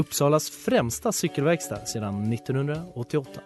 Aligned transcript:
Uppsalas 0.00 0.50
främsta 0.50 1.12
cykelverkstad 1.12 1.86
sedan 1.86 2.32
1988. 2.32 3.40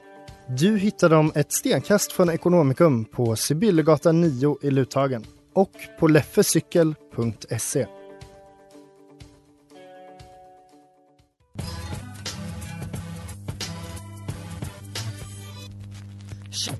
Du 0.49 0.79
hittar 0.79 1.09
dem 1.09 1.33
ett 1.35 1.53
stenkast 1.53 2.13
från 2.13 2.31
Ekonomikum 2.31 3.05
på 3.05 3.37
Sibyllegatan 3.37 4.21
9 4.21 4.59
i 4.63 4.71
Luthagen 4.71 5.25
och 5.55 5.73
på 5.99 6.09
leffecykel.se. 6.09 7.87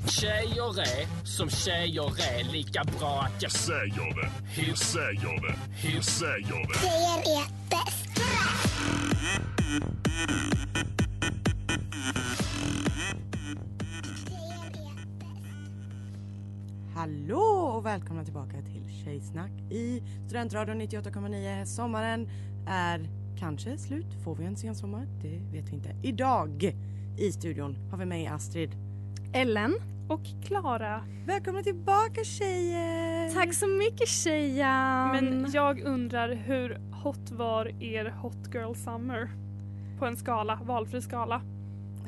Tjejer 0.09 0.81
är 0.81 1.27
som 1.27 1.51
tjejer 1.51 2.05
är 2.05 2.53
lika 2.53 2.85
bra 2.99 3.21
att 3.21 3.43
jag 3.43 3.53
säger 3.53 4.23
det. 4.23 4.31
Hur 4.61 4.75
säger 4.75 5.41
det? 5.47 5.55
Hur 5.89 6.01
säger 6.01 6.69
det? 6.69 6.79
Tjejer 6.79 7.39
är 7.39 7.47
bäst. 7.71 8.05
Hallå 16.95 17.73
och 17.77 17.87
välkomna 17.87 18.25
tillbaka 18.25 18.63
till 18.63 19.05
Tjejsnack 19.05 19.51
i 19.71 20.03
Studentradion 20.27 20.81
98,9. 20.81 21.65
Sommaren 21.65 22.29
är 22.67 23.09
kanske 23.39 23.79
slut. 23.79 24.07
Får 24.25 24.35
vi 24.35 24.45
en 24.45 24.57
sen 24.57 24.75
sommar? 24.75 25.07
Det 25.23 25.59
vet 25.59 25.69
vi 25.69 25.75
inte. 25.75 25.97
Idag 26.03 26.75
i 27.19 27.33
studion 27.33 27.77
har 27.91 27.99
vi 27.99 28.05
med 28.05 28.33
Astrid. 28.33 28.71
Ellen. 29.33 29.75
Och 30.09 30.21
Klara. 30.47 31.05
Välkomna 31.27 31.63
tillbaka 31.63 32.25
tjejer! 32.25 33.31
Tack 33.35 33.55
så 33.55 33.67
mycket 33.67 34.09
tjejen! 34.09 35.09
Men 35.13 35.51
jag 35.53 35.81
undrar 35.81 36.35
hur 36.35 36.81
hot 36.93 37.31
var 37.31 37.83
er 37.83 38.05
Hot 38.05 38.55
Girl 38.55 38.75
Summer? 38.75 39.31
På 39.99 40.07
en 40.07 40.17
skala, 40.17 40.59
valfri 40.65 41.03
skala. 41.03 41.41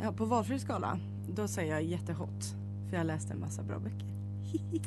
Ja, 0.03 0.12
på 0.12 0.25
valfri 0.25 0.59
skala, 0.59 0.98
då 1.34 1.48
säger 1.48 1.73
jag 1.73 1.83
jättehot. 1.83 2.55
För 2.91 2.97
jag 2.97 3.06
läste 3.06 3.33
en 3.33 3.41
massa 3.41 3.62
bra 3.62 3.79
böcker. 3.79 4.06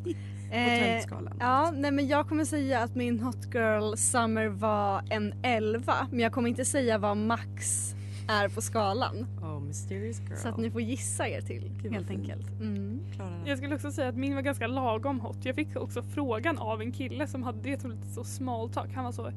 på 0.50 0.55
Eh, 0.55 0.80
trendskalan. 0.80 1.33
ja, 1.39 1.72
nej 1.75 1.92
men 1.92 2.08
jag 2.08 2.27
kommer 2.30 2.45
säga 2.45 2.83
att 2.83 2.95
min 2.95 3.20
Hot 3.20 3.53
Girl 3.53 3.95
Summer 3.95 4.47
var 4.47 5.03
en 5.09 5.33
11 5.44 5.94
men 6.11 6.20
jag 6.20 6.31
kommer 6.31 6.50
inte 6.50 6.66
säga 6.66 6.97
vad 6.97 7.17
max 7.17 7.94
är 8.30 8.50
på 8.50 8.61
skalan. 8.61 9.25
Oh, 9.42 9.59
mysterious 9.61 10.20
girl. 10.20 10.36
Så 10.38 10.47
att 10.47 10.58
ni 10.58 10.72
får 10.72 10.81
gissa 10.81 11.27
er 11.27 11.42
till 11.42 11.72
vad 11.83 11.94
helt 11.94 12.08
fint. 12.08 12.20
enkelt. 12.22 12.50
Mm. 12.61 13.00
Jag 13.45 13.58
skulle 13.58 13.75
också 13.75 13.92
säga 13.92 14.09
att 14.09 14.16
min 14.17 14.36
var 14.36 14.42
ganska 14.42 14.67
lagom 14.67 15.20
hot. 15.20 15.38
Jag 15.45 15.55
fick 15.55 15.75
också 15.75 16.02
frågan 16.03 16.58
av 16.58 16.81
en 16.81 16.92
kille 16.92 17.27
som 17.27 17.44
hade, 17.44 17.70
jag 17.70 17.80
tror 17.80 17.92
lite 17.92 18.08
så 18.08 18.23
small 18.23 18.70
talk. 18.70 18.94
Han 18.95 19.05
var 19.05 19.11
så, 19.11 19.31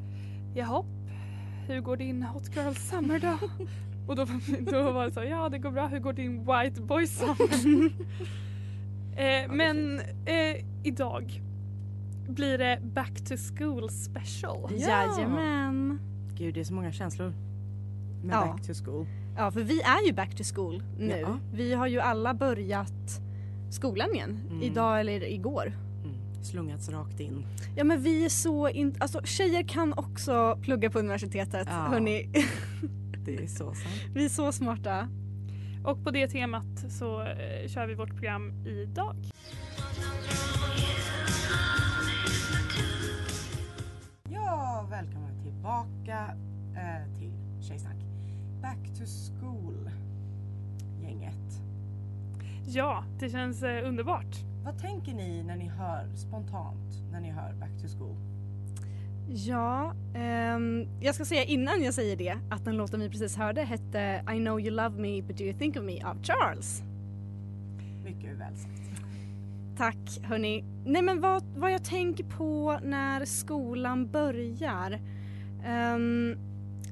jaha, 0.55 0.85
hur 1.67 1.81
går 1.81 1.97
din 1.97 2.23
Hot 2.23 2.57
Girl 2.57 2.73
Summer 2.75 3.19
då? 3.19 3.39
Och 4.07 4.17
då, 4.17 4.27
då 4.73 4.93
var 4.93 5.05
det 5.05 5.13
så, 5.13 5.25
ja 5.25 5.49
det 5.49 5.59
går 5.59 5.71
bra, 5.71 5.87
hur 5.87 5.99
går 5.99 6.13
din 6.13 6.39
White 6.39 6.81
Boy 6.81 7.07
Summer? 7.07 7.85
eh, 9.17 9.53
men 9.53 10.01
eh, 10.27 10.65
idag 10.83 11.43
blir 12.29 12.59
det 12.59 12.79
Back 12.83 13.25
to 13.25 13.35
School 13.37 13.91
special. 13.91 14.71
Ja. 14.77 15.07
Jajamän. 15.17 16.01
Gud, 16.35 16.55
det 16.55 16.61
är 16.61 16.65
så 16.65 16.75
många 16.75 16.93
känslor. 16.93 17.33
Med 18.25 18.35
Ja. 18.35 18.47
back 18.47 18.63
to 18.67 18.73
school. 18.85 19.07
Ja 19.37 19.51
för 19.51 19.61
vi 19.61 19.81
är 19.83 20.07
ju 20.07 20.13
back 20.13 20.35
to 20.35 20.45
school 20.55 20.83
nu. 20.99 21.19
Ja. 21.21 21.39
Vi 21.55 21.75
har 21.75 21.87
ju 21.87 22.01
alla 22.01 22.35
börjat 22.35 23.21
skolan 23.71 24.15
igen. 24.15 24.39
Mm. 24.51 24.63
Idag 24.63 25.01
eller 25.01 25.33
igår. 25.33 25.73
Slungats 26.43 26.89
rakt 26.89 27.21
in. 27.21 27.47
Ja 27.77 27.85
men 27.85 28.03
vi 28.03 28.25
är 28.25 28.29
så 28.29 28.69
in... 28.69 28.95
Alltså 28.99 29.21
tjejer 29.25 29.63
kan 29.63 29.93
också 29.93 30.59
plugga 30.63 30.91
på 30.91 30.99
universitetet. 30.99 31.69
Ja. 31.71 31.75
Hörni, 31.75 32.29
Det 33.25 33.37
är 33.43 33.47
så 33.47 33.75
sant. 33.75 33.95
vi 34.15 34.25
är 34.25 34.29
så 34.29 34.53
smarta. 34.53 35.09
Och 35.85 36.05
på 36.05 36.11
det 36.11 36.29
temat 36.29 36.85
så 36.89 37.21
eh, 37.23 37.69
kör 37.69 37.87
vi 37.87 37.95
vårt 37.95 38.11
program 38.11 38.53
idag. 38.67 39.17
Ja, 44.31 44.87
välkomna 44.91 45.29
tillbaka 45.43 46.37
eh, 46.77 47.19
till 47.19 47.33
Tjejsnack. 47.69 47.97
Back 48.63 48.79
to 48.99 49.05
school 49.05 49.91
gänget. 51.03 51.61
Ja, 52.67 53.05
det 53.19 53.31
känns 53.31 53.63
eh, 53.63 53.89
underbart. 53.89 54.37
Vad 54.65 54.79
tänker 54.79 55.15
ni 55.15 55.43
när 55.43 55.57
ni 55.57 55.69
hör 55.69 56.07
spontant 56.15 57.03
när 57.13 57.21
ni 57.21 57.31
hör 57.31 57.53
back 57.53 57.71
to 57.83 57.99
school? 57.99 58.17
Ja, 59.29 59.95
ehm, 60.15 60.87
jag 61.01 61.15
ska 61.15 61.25
säga 61.25 61.45
innan 61.45 61.83
jag 61.83 61.95
säger 61.95 62.17
det 62.17 62.39
att 62.51 62.65
den 62.65 62.77
låten 62.77 63.01
vi 63.01 63.11
precis 63.11 63.37
hörde 63.37 63.63
hette 63.63 64.25
I 64.35 64.37
know 64.37 64.61
you 64.61 64.71
love 64.71 65.01
me 65.01 65.23
but 65.23 65.39
do 65.39 65.45
you 65.45 65.55
think 65.59 65.77
of 65.77 65.83
me 65.83 66.03
av 66.03 66.23
Charles. 66.23 66.83
Mycket 68.05 68.39
väl 68.39 68.57
sagt. 68.57 68.83
Tack 69.77 70.29
hörni. 70.29 70.65
Nej 70.85 71.03
men 71.03 71.21
vad, 71.21 71.45
vad 71.57 71.73
jag 71.73 71.85
tänker 71.85 72.25
på 72.25 72.79
när 72.83 73.25
skolan 73.25 74.07
börjar. 74.11 75.01
Um, 75.95 76.37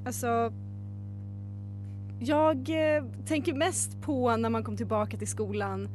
alltså 0.05 0.53
jag 2.19 2.57
eh, 2.69 3.03
tänker 3.25 3.53
mest 3.53 4.01
på 4.01 4.37
när 4.37 4.49
man 4.49 4.63
kom 4.63 4.77
tillbaka 4.77 5.17
till 5.17 5.27
skolan 5.27 5.89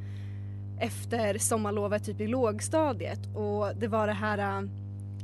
efter 0.79 1.39
sommarlovet 1.39 2.05
typ 2.05 2.21
i 2.21 2.27
lågstadiet 2.27 3.21
och 3.35 3.77
det 3.81 3.89
var 3.89 4.07
det 4.07 4.13
här 4.13 4.39
eh, 4.63 4.69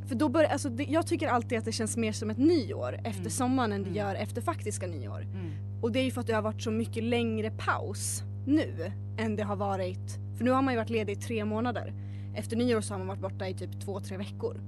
för 0.09 0.15
då 0.15 0.29
bör, 0.29 0.45
alltså 0.45 0.69
det, 0.69 0.85
jag 0.85 1.07
tycker 1.07 1.29
alltid 1.29 1.59
att 1.59 1.65
det 1.65 1.73
känns 1.73 1.97
mer 1.97 2.13
som 2.13 2.31
ett 2.31 2.39
nyår 2.39 2.95
efter 3.05 3.21
Mm. 3.21 3.31
sommaren 3.31 3.73
än 3.73 3.83
det 3.83 3.89
Mm. 3.91 3.99
gör 3.99 4.15
efter 4.15 4.41
faktiska 4.43 4.87
nyår. 4.87 5.21
Mm. 5.21 5.51
Och 5.83 5.93
det 5.93 5.99
är 6.01 6.05
ju 6.05 6.11
för 6.11 6.21
att 6.21 6.27
det 6.27 6.33
har 6.35 6.43
varit 6.43 6.62
så 6.62 6.71
mycket 6.71 7.05
längre 7.05 7.51
paus 7.51 8.23
nu 8.47 8.93
än 9.19 9.37
det 9.37 9.43
har 9.43 9.57
varit, 9.57 10.19
för 10.39 10.45
nu 10.45 10.51
har 10.51 10.62
man 10.62 10.75
ju 10.75 10.79
varit 10.79 10.91
ledig 10.91 11.12
i 11.12 11.17
tre 11.17 11.45
månader. 11.45 11.93
Efter 12.35 12.57
nyår 12.57 12.81
så 12.81 12.95
har 12.95 12.99
man 12.99 13.07
varit 13.09 13.21
borta 13.21 13.49
i 13.49 13.55
typ 13.55 13.81
två, 13.85 14.01
tre 14.01 14.17
veckor. 14.17 14.61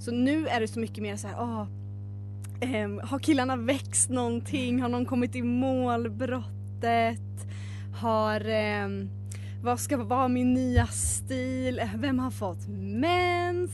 Så 0.00 0.10
nu 0.10 0.46
är 0.46 0.60
det 0.60 0.68
så 0.68 0.80
mycket 0.80 1.02
mer 1.02 1.16
så 1.16 1.28
här, 1.28 1.36
ah, 1.36 1.66
ehm, 2.60 3.00
har 3.04 3.18
killarna 3.18 3.56
växt 3.56 4.10
någonting? 4.10 4.80
Har 4.82 4.88
någon 4.88 5.06
kommit 5.06 5.36
i 5.36 5.42
mål 5.42 6.10
brottet? 6.10 7.20
Har, 8.00 8.40
ehm, 8.48 9.08
vad 9.62 9.80
ska 9.80 9.96
vara 9.96 10.28
min 10.28 10.54
nya 10.54 10.86
stil? 10.86 11.80
Vem 11.96 12.18
har 12.18 12.30
fått 12.30 12.68
mens? 12.68 13.70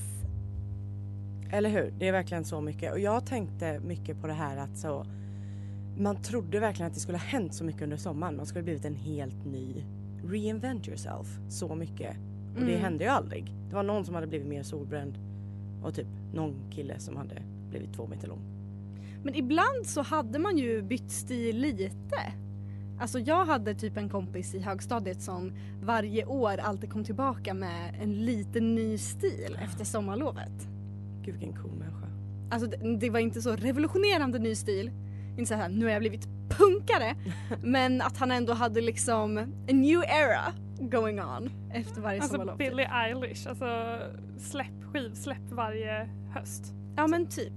Eller 1.51 1.71
hur? 1.71 1.93
Det 1.99 2.09
är 2.09 2.13
verkligen 2.13 2.45
så 2.45 2.61
mycket. 2.61 2.93
Och 2.93 2.99
jag 3.01 3.27
tänkte 3.27 3.81
mycket 3.81 4.21
på 4.21 4.27
det 4.27 4.33
här 4.33 4.57
att 4.57 4.79
så 4.79 5.07
man 5.99 6.17
trodde 6.23 6.61
verkligen 6.61 6.87
att 6.89 6.95
det 6.95 7.01
skulle 7.01 7.19
ha 7.19 7.25
hänt 7.25 7.55
så 7.55 7.65
mycket 7.65 7.83
under 7.83 7.97
sommaren. 7.97 8.37
Man 8.37 8.47
skulle 8.47 8.63
blivit 8.63 8.85
en 8.85 8.95
helt 8.97 9.45
ny 9.47 9.85
reinvent 10.25 10.89
yourself 10.89 11.27
så 11.49 11.75
mycket. 11.75 12.17
Och 12.55 12.61
det 12.61 12.71
Mm. 12.71 12.81
hände 12.81 13.05
ju 13.05 13.11
aldrig. 13.11 13.55
Det 13.69 13.75
var 13.75 13.83
någon 13.83 14.05
som 14.05 14.15
hade 14.15 14.27
blivit 14.27 14.49
mer 14.49 14.63
solbränd 14.63 15.19
och 15.83 15.95
typ 15.95 16.07
någon 16.35 16.55
kille 16.71 16.99
som 16.99 17.17
hade 17.17 17.43
blivit 17.71 17.95
två 17.95 18.07
meter 18.07 18.29
lång. 18.29 18.41
Men 19.25 19.35
ibland 19.35 19.87
så 19.87 20.03
hade 20.03 20.39
man 20.39 20.59
ju 20.59 20.83
bytt 20.83 21.11
stil 21.11 21.59
lite. 21.59 22.17
Alltså 22.99 23.19
jag 23.19 23.45
hade 23.47 23.75
typ 23.75 23.97
en 23.97 24.09
kompis 24.09 24.55
i 24.55 24.59
högstadiet 24.61 25.23
som 25.23 25.53
varje 25.83 26.25
år 26.25 26.59
alltid 26.59 26.91
kom 26.93 27.05
tillbaka 27.05 27.55
med 27.55 27.95
en 28.03 28.25
liten 28.25 28.75
ny 28.75 28.99
stil 28.99 29.59
efter 29.65 29.85
sommarlovet. 29.85 30.69
Gud 31.23 31.35
vilken 31.35 31.53
cool 31.63 31.73
människa. 31.73 32.07
Alltså 32.51 32.69
det, 32.69 32.97
det 32.97 33.11
var 33.11 33.21
inte 33.21 33.43
så 33.43 33.57
revolutionerande 33.57 34.39
ny 34.39 34.55
stil. 34.55 34.91
Inte 35.39 35.47
så 35.49 35.55
här 35.55 35.69
nu 35.69 35.85
har 35.85 35.93
jag 35.93 36.01
blivit 36.01 36.29
punkare. 36.49 37.15
men 37.63 38.01
att 38.01 38.19
han 38.19 38.31
ändå 38.31 38.53
hade 38.53 38.81
liksom 38.81 39.39
a 39.39 39.73
new 39.73 40.03
era 40.03 40.53
going 40.81 41.21
on 41.23 41.51
efter 41.71 42.01
varje 42.01 42.21
Alltså 42.21 42.35
sommarlov. 42.35 42.59
typ. 42.59 42.71
Billie 42.71 42.89
Eilish, 42.93 43.49
alltså 43.49 43.99
släpp, 44.39 44.85
skivsläpp 44.93 45.51
varje 45.51 46.09
höst. 46.35 46.75
Ja 46.97 47.07
men 47.07 47.27
typ. 47.27 47.53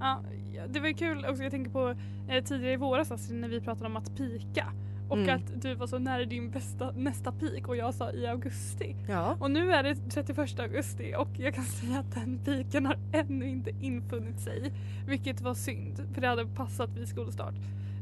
Ja, 0.00 0.22
det 0.68 0.80
var 0.80 0.88
ju 0.88 0.94
kul 0.94 1.26
också, 1.28 1.42
jag 1.42 1.50
tänker 1.50 1.70
på 1.70 1.94
eh, 2.28 2.44
tidigare 2.44 2.72
i 2.72 2.76
våras 2.76 3.10
alltså, 3.10 3.32
när 3.32 3.48
vi 3.48 3.60
pratade 3.60 3.86
om 3.86 3.96
att 3.96 4.16
pika. 4.16 4.72
Och 5.10 5.18
Mm. 5.18 5.36
att 5.36 5.62
du 5.62 5.74
var 5.74 5.86
så, 5.86 5.98
när 5.98 6.20
är 6.20 6.26
din 6.26 6.50
bästa, 6.50 6.90
nästa 6.96 7.32
peak? 7.32 7.68
Och 7.68 7.76
jag 7.76 7.94
sa 7.94 8.12
i 8.12 8.26
augusti. 8.26 8.96
Ja. 9.08 9.36
Och 9.40 9.50
nu 9.50 9.72
är 9.72 9.82
det 9.82 9.94
31 10.10 10.60
augusti 10.60 11.14
och 11.18 11.28
jag 11.38 11.54
kan 11.54 11.64
säga 11.80 11.98
att 11.98 12.14
den 12.14 12.38
piken 12.44 12.86
har 12.86 12.96
ännu 13.12 13.48
inte 13.48 13.70
infunnit 13.80 14.40
sig. 14.40 14.72
Vilket 15.06 15.40
var 15.40 15.54
synd, 15.54 16.02
för 16.14 16.20
det 16.20 16.26
hade 16.26 16.46
passat 16.46 16.90
vid 16.90 17.08
skolstart. 17.08 17.54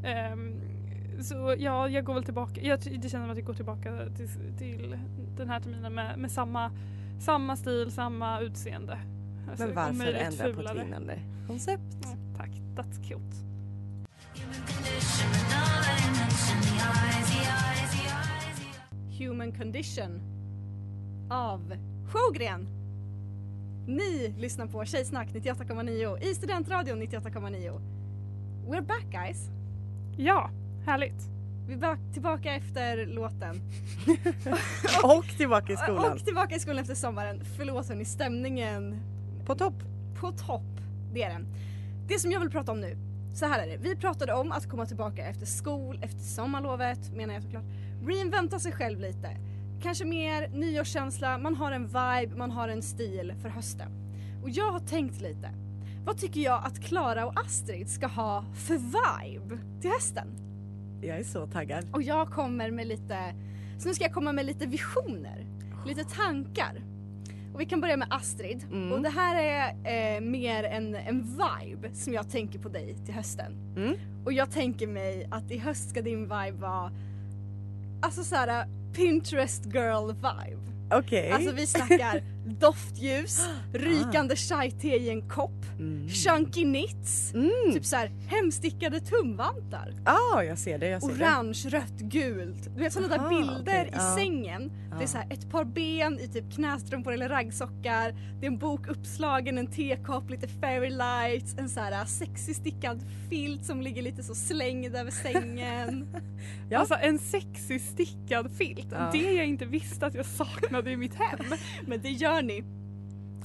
Ehm, 0.05 0.55
så 1.23 1.55
ja, 1.59 1.89
jag 1.89 2.05
går 2.05 2.15
väl 2.15 2.25
tillbaka. 2.25 2.61
Jag, 2.61 2.79
det 2.79 3.09
känns 3.09 3.13
som 3.13 3.31
att 3.31 3.37
jag 3.37 3.47
går 3.47 3.55
tillbaka 3.55 3.93
till, 4.17 4.29
till 4.59 4.97
den 5.37 5.49
här 5.49 5.61
terminen 5.61 5.95
med, 5.95 6.19
med 6.19 6.31
samma, 6.31 6.71
samma 7.21 7.57
stil, 7.57 7.91
samma 7.91 8.41
utseende. 8.41 8.99
Alltså, 9.51 9.67
Men 9.67 9.75
varför 9.75 10.13
ändra 10.13 10.53
på 10.53 10.61
ett 10.61 10.85
vinnande 10.87 11.19
koncept? 11.47 11.83
Ja, 12.03 12.09
tack, 12.37 12.51
that's 12.77 13.09
cute. 13.09 13.37
Human 19.19 19.53
Condition 19.53 20.21
av 21.31 21.75
Sjögren. 22.13 22.69
Ni 23.87 24.35
lyssnar 24.39 24.67
på 24.67 24.85
Tjejsnack 24.85 25.29
98,9 25.29 26.23
i 26.23 26.35
Studentradion 26.35 27.03
98,9. 27.03 27.81
We're 28.69 28.87
back 28.87 29.05
guys. 29.11 29.51
Ja, 30.17 30.51
härligt. 30.87 31.29
Vi 31.69 31.75
är 31.75 32.13
tillbaka 32.13 32.55
efter 32.55 33.07
låten. 33.07 33.61
Och 35.05 35.25
tillbaka 35.25 35.73
i 35.73 35.77
skolan. 35.77 36.13
Och 36.13 36.25
tillbaka 36.25 36.57
i 36.57 36.61
skolan 36.61 36.79
efter 36.79 36.95
sommaren. 36.95 37.41
Förlåt 37.57 37.89
hörni, 37.89 38.05
stämningen 38.05 39.01
På 39.47 39.55
topp. 39.55 39.83
på 40.21 40.33
topp. 40.33 40.81
Det 41.13 41.23
är 41.23 41.31
den. 41.31 41.47
Det 42.09 42.19
som 42.19 42.31
jag 42.33 42.41
vill 42.41 42.51
prata 42.51 42.73
om 42.73 42.81
nu. 42.81 42.97
Så 43.35 43.47
här 43.47 43.63
är 43.63 43.67
det. 43.67 43.77
Vi 43.77 43.97
pratade 43.97 44.35
om 44.35 44.53
att 44.53 44.69
komma 44.69 44.87
tillbaka 44.87 45.27
efter 45.27 45.47
skol, 45.47 45.99
efter 46.03 46.21
sommarlovet 46.21 47.13
menar 47.15 47.35
jag 47.35 47.43
såklart. 47.43 47.65
Reinventa 48.07 48.59
sig 48.59 48.73
själv 48.73 49.01
lite. 49.01 49.37
Kanske 49.83 50.05
mer 50.05 50.49
nyårskänsla, 50.49 51.39
man 51.39 51.55
har 51.55 51.73
en 51.73 51.87
vibe, 51.87 52.37
man 52.37 52.51
har 52.51 52.69
en 52.69 52.83
stil 52.83 53.35
för 53.43 53.49
hösten. 53.49 53.89
Och 54.43 54.51
jag 54.51 54.73
har 54.73 54.81
tänkt 54.81 55.21
lite. 55.21 55.51
Vad 56.05 56.19
tycker 56.19 56.41
jag 56.41 56.65
att 56.65 56.81
Klara 56.81 57.27
och 57.27 57.41
Astrid 57.41 57.89
ska 57.89 58.07
ha 58.07 58.45
för 58.55 58.75
vibe 58.75 59.59
till 59.81 59.91
hösten? 59.91 60.29
Jag 61.03 61.19
är 61.19 61.25
så 61.25 61.47
taggad. 61.47 61.85
Och 61.93 62.03
jag 62.03 62.31
kommer 62.31 62.71
med 62.71 62.87
lite, 62.87 63.35
så 63.79 63.89
nu 63.89 63.95
ska 63.95 64.05
jag 64.05 64.13
komma 64.13 64.33
med 64.33 64.47
lite 64.47 64.67
visioner, 64.67 65.47
lite 65.87 66.05
tankar. 66.05 66.83
Och 67.59 67.63
vi 67.63 67.67
kan 67.67 67.81
börja 67.81 67.97
med 67.97 68.09
Astrid. 68.11 68.67
Mm. 68.73 68.93
Och 68.93 69.03
det 69.03 69.09
här 69.09 69.43
är 69.43 69.69
eh, 70.15 70.21
mer 70.21 70.65
en, 70.65 70.95
en 70.95 71.23
vibe 71.23 71.95
som 71.95 72.15
jag 72.15 72.31
tänker 72.31 72.59
på 72.59 72.69
dig 72.69 72.97
till 73.05 73.15
hösten. 73.15 73.53
Mm. 73.77 73.95
Och 74.25 74.33
jag 74.33 74.51
tänker 74.51 74.87
mig 74.87 75.29
att 75.31 75.51
i 75.51 75.59
höst 75.59 75.91
ska 75.91 76.03
din 76.03 76.23
vibe 76.23 76.59
vara 76.61 76.93
Alltså 78.03 78.25
såhär 78.25 78.67
Pinterest 78.93 79.67
girl 79.67 80.13
vibe. 80.13 80.63
Okej. 80.91 81.31
Alltså 81.31 81.53
vi 81.53 81.67
snackar 81.67 82.23
doftljus, 82.49 83.49
rykande 83.73 84.37
chai-te 84.37 84.89
i 84.97 85.11
en 85.11 85.29
kopp, 85.29 85.53
Mm. 85.79 86.09
chunky 86.09 86.63
knits, 86.63 87.35
Mm. 87.35 87.51
typ 87.75 87.85
såhär 87.85 88.11
hemstickade 88.27 89.01
tumvantar. 89.01 89.95
ah, 90.05 90.43
jag 90.43 90.59
ser 90.59 90.79
det. 90.79 90.89
Jag 90.89 91.03
ser 91.03 91.09
det. 91.15 91.15
Orange, 91.25 91.65
rött, 91.69 91.99
gult. 91.99 92.75
Du 92.77 92.83
vet 92.83 92.93
sådana 92.93 93.09
där 93.17 93.19
Aha, 93.25 93.29
bilder 93.29 93.61
okej, 93.63 93.89
i 93.89 93.97
ja. 93.97 94.15
sängen. 94.17 94.71
Det 94.91 94.97
är 94.97 95.01
Ja. 95.01 95.07
så 95.07 95.19
här 95.19 95.27
ett 95.31 95.51
par 95.51 95.65
ben 95.65 96.19
i 96.21 96.29
typ 96.29 96.53
knästrumpor 96.55 97.13
eller 97.13 97.29
raggsockar. 97.29 98.15
Det 98.41 98.47
är 98.47 98.51
en 98.51 98.59
bok 98.59 98.89
uppslagen, 98.89 99.59
en 99.59 99.67
tekopp, 99.67 100.31
lite 100.31 100.49
fairy 100.49 100.91
lights, 100.91 101.55
en 101.59 101.69
så 101.69 101.81
här 101.81 102.05
sexig 102.05 102.57
stickad 102.57 103.05
filt 103.31 103.65
som 103.65 103.83
ligger 103.83 104.03
lite 104.03 104.23
så 104.23 104.35
slängd 104.35 104.97
över 104.97 105.11
sängen. 105.11 106.07
Ja. 106.71 106.79
Alltså 106.79 106.95
en 107.01 107.19
sexig 107.19 107.81
stickad 107.81 108.51
filt. 108.53 108.87
Ja. 108.91 109.09
Det 109.13 109.33
jag 109.33 109.47
inte 109.47 109.65
visste 109.67 110.07
att 110.07 110.15
jag 110.15 110.27
saknade 110.27 110.91
i 110.91 110.97
mitt 110.97 111.15
hem. 111.15 111.39
Men 111.87 112.01
det 112.03 112.09
gör 112.11 112.38
ni. 112.43 112.65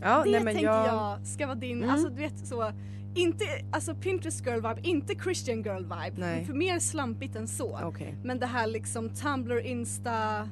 Ja, 0.02 0.24
det 0.24 0.32
nej, 0.32 0.44
men 0.44 0.54
tänkte 0.54 0.62
jag... 0.62 0.88
jag... 0.88 1.28
ska 1.28 1.46
vara 1.48 1.56
din, 1.56 1.78
Mm. 1.78 1.90
alltså 1.90 2.10
du 2.10 2.16
vet 2.16 2.48
så. 2.48 2.72
Inte, 3.16 3.46
alltså 3.72 3.96
Pinterest 3.96 4.46
girl 4.46 4.56
vibe, 4.56 4.80
inte 4.84 5.16
Christian 5.24 5.62
girl 5.64 5.84
vibe. 5.84 6.14
Nej. 6.16 6.46
För 6.46 6.54
mer 6.54 6.80
slampigt 6.80 7.36
än 7.36 7.48
så. 7.48 7.80
Okej. 7.84 8.16
Men 8.24 8.40
det 8.40 8.46
här 8.46 8.68
liksom 8.68 9.10
Tumblr, 9.10 9.60
Insta, 9.60 10.50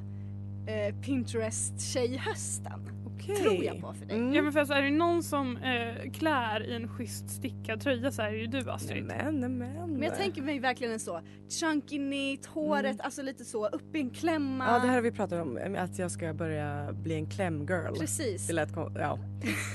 eh, 0.66 0.94
Pinterest 1.02 1.80
tjejhösten. 1.80 2.80
Okej. 3.22 3.36
Tror 3.36 3.64
jag 3.64 3.80
på 3.80 3.92
för 3.94 4.06
dig. 4.06 4.16
Mm. 4.16 4.34
Ja 4.34 4.42
men 4.42 4.52
för 4.52 4.60
alltså, 4.60 4.74
är 4.74 4.82
det 4.82 4.90
någon 4.90 5.22
som 5.22 5.56
eh, 5.56 6.10
klär 6.12 6.66
i 6.70 6.74
en 6.76 6.88
schysst 6.88 7.30
stickad 7.30 7.80
tröja 7.80 8.10
så 8.12 8.22
är 8.22 8.30
det 8.32 8.36
ju 8.38 8.46
du 8.46 8.70
Astrid. 8.70 9.04
Nämen, 9.04 9.40
nämen. 9.40 9.90
Men 9.90 10.02
jag 10.02 10.16
tänker 10.16 10.42
mig 10.42 10.58
verkligen 10.60 10.92
en 10.92 11.00
så 11.00 11.20
chunky 11.60 11.96
knit, 11.96 12.46
håret 12.46 12.84
Mm. 12.84 12.96
alltså 13.04 13.22
lite 13.22 13.44
så 13.44 13.66
upp 13.66 13.96
i 13.96 14.00
en 14.00 14.10
klämma. 14.10 14.64
Ja 14.66 14.72
det 14.78 14.86
här 14.86 14.94
har 14.94 15.02
vi 15.02 15.10
pratat 15.12 15.42
om, 15.42 15.76
att 15.78 15.98
jag 15.98 16.10
ska 16.10 16.34
börja 16.34 16.92
bli 16.92 17.14
en 17.14 17.26
klämgirl. 17.26 17.94
Precis, 17.98 18.46
Det 18.46 18.52
lät 18.52 18.74
kon- 18.74 18.96
ja. 18.98 19.18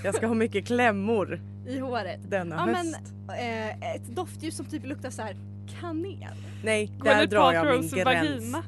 Jag 0.04 0.16
ska 0.16 0.28
ha 0.28 0.34
mycket 0.34 0.66
klämmor 0.68 1.42
i 1.68 1.80
håret. 1.80 2.20
denna 2.32 2.56
Ja, 2.56 2.66
men- 2.66 2.76
höst. 2.76 3.14
Eh, 3.40 3.96
ett 3.96 4.08
doftljus 4.16 4.58
som 4.58 4.66
typ 4.66 4.86
luktar 4.86 5.10
så 5.10 5.22
här 5.22 5.36
kanel. 5.80 6.34
Nej, 6.64 6.88
där 6.88 7.04
Gwyneth 7.04 7.30
drar 7.30 7.54
jag 7.54 7.66
min 7.66 7.74
Paltrows 7.90 7.94
gräns. 7.94 8.06
vagina. 8.06 8.64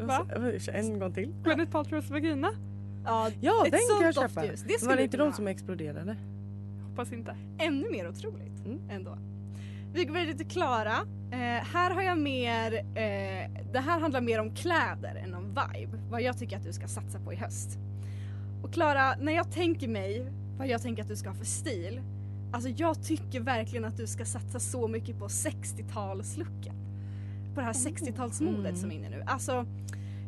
Va? 0.00 0.26
Vad- 0.36 0.68
En 0.74 0.98
gång 0.98 1.14
till. 1.14 1.34
Gwyneth 1.44 1.72
Paltrows 1.72 2.10
vagina? 2.10 2.50
Ja, 3.06 3.30
Ja 3.40 3.66
ett 3.66 3.72
den 3.72 3.80
sånt 3.88 3.98
kan 3.98 4.06
jag 4.06 4.14
köpa. 4.14 4.40
doftljus. 4.40 4.62
Det 4.80 4.86
Var 4.86 4.96
det 4.96 5.02
inte 5.02 5.16
kunna 5.16 5.30
de 5.30 5.36
som 5.36 5.46
exploderade? 5.48 6.16
Hoppas 6.88 7.12
inte. 7.12 7.36
Ännu 7.58 7.90
mer 7.90 8.08
otroligt 8.08 8.64
Mm. 8.64 8.80
ändå. 8.90 9.18
Vi 9.94 10.04
går 10.04 10.14
vidare 10.14 10.36
till 10.36 10.46
Klara. 10.46 10.92
Eh, 11.30 11.38
här 11.64 11.90
har 11.94 12.02
jag 12.02 12.18
mer, 12.18 12.72
eh, 12.74 13.50
det 13.72 13.80
här 13.80 14.00
handlar 14.00 14.20
mer 14.20 14.40
om 14.40 14.54
kläder 14.54 15.14
än 15.24 15.34
om 15.34 15.48
vibe. 15.48 15.98
Vad 16.10 16.22
jag 16.22 16.38
tycker 16.38 16.56
att 16.56 16.64
du 16.64 16.72
ska 16.72 16.88
satsa 16.88 17.18
på 17.18 17.32
i 17.32 17.36
höst. 17.36 17.78
Och 18.62 18.72
Klara, 18.72 19.16
när 19.20 19.32
jag 19.32 19.50
tänker 19.52 19.88
mig 19.88 20.32
vad 20.58 20.68
jag 20.68 20.82
tänker 20.82 21.02
att 21.02 21.08
du 21.08 21.16
ska 21.16 21.28
ha 21.28 21.36
för 21.36 21.44
stil. 21.44 22.00
Alltså 22.52 22.68
jag 22.68 23.02
tycker 23.02 23.40
verkligen 23.40 23.84
att 23.84 23.96
du 23.96 24.06
ska 24.06 24.24
satsa 24.24 24.60
så 24.60 24.88
mycket 24.88 25.18
på 25.18 25.28
60-talslooken. 25.28 26.74
På 27.54 27.60
det 27.60 27.66
här 27.66 27.72
60-talsmodet 27.72 28.58
Mm. 28.68 28.76
som 28.76 28.90
är 28.90 28.94
inne 28.94 29.08
nu. 29.08 29.22
Alltså 29.26 29.66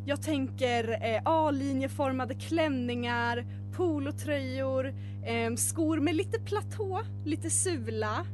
jag 0.05 0.23
tänker 0.23 0.91
eh, 1.15 1.23
A-linjeformade 1.25 2.35
klänningar, 2.35 3.47
polotröjor, 3.73 4.95
eh, 5.25 5.55
skor 5.57 6.01
med 6.01 6.15
lite 6.15 6.41
platå, 6.41 7.03
lite 7.25 7.51
sula. 7.51 8.27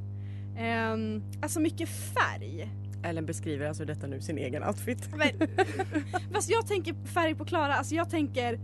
Eh, 0.57 0.93
alltså 1.43 1.61
mycket 1.61 1.89
färg. 1.89 2.71
Ellen 3.03 3.27
beskriver 3.27 3.67
alltså 3.67 3.85
detta 3.85 4.07
nu 4.07 4.21
sin 4.21 4.39
egen 4.39 4.65
outfit. 4.65 5.09
Men, 5.17 5.49
fast 6.33 6.51
jag 6.51 6.67
tänker 6.67 6.95
färg 7.07 7.35
på 7.35 7.45
Klara, 7.45 7.75
alltså 7.75 7.95
jag 7.95 8.11
tänker 8.11 8.59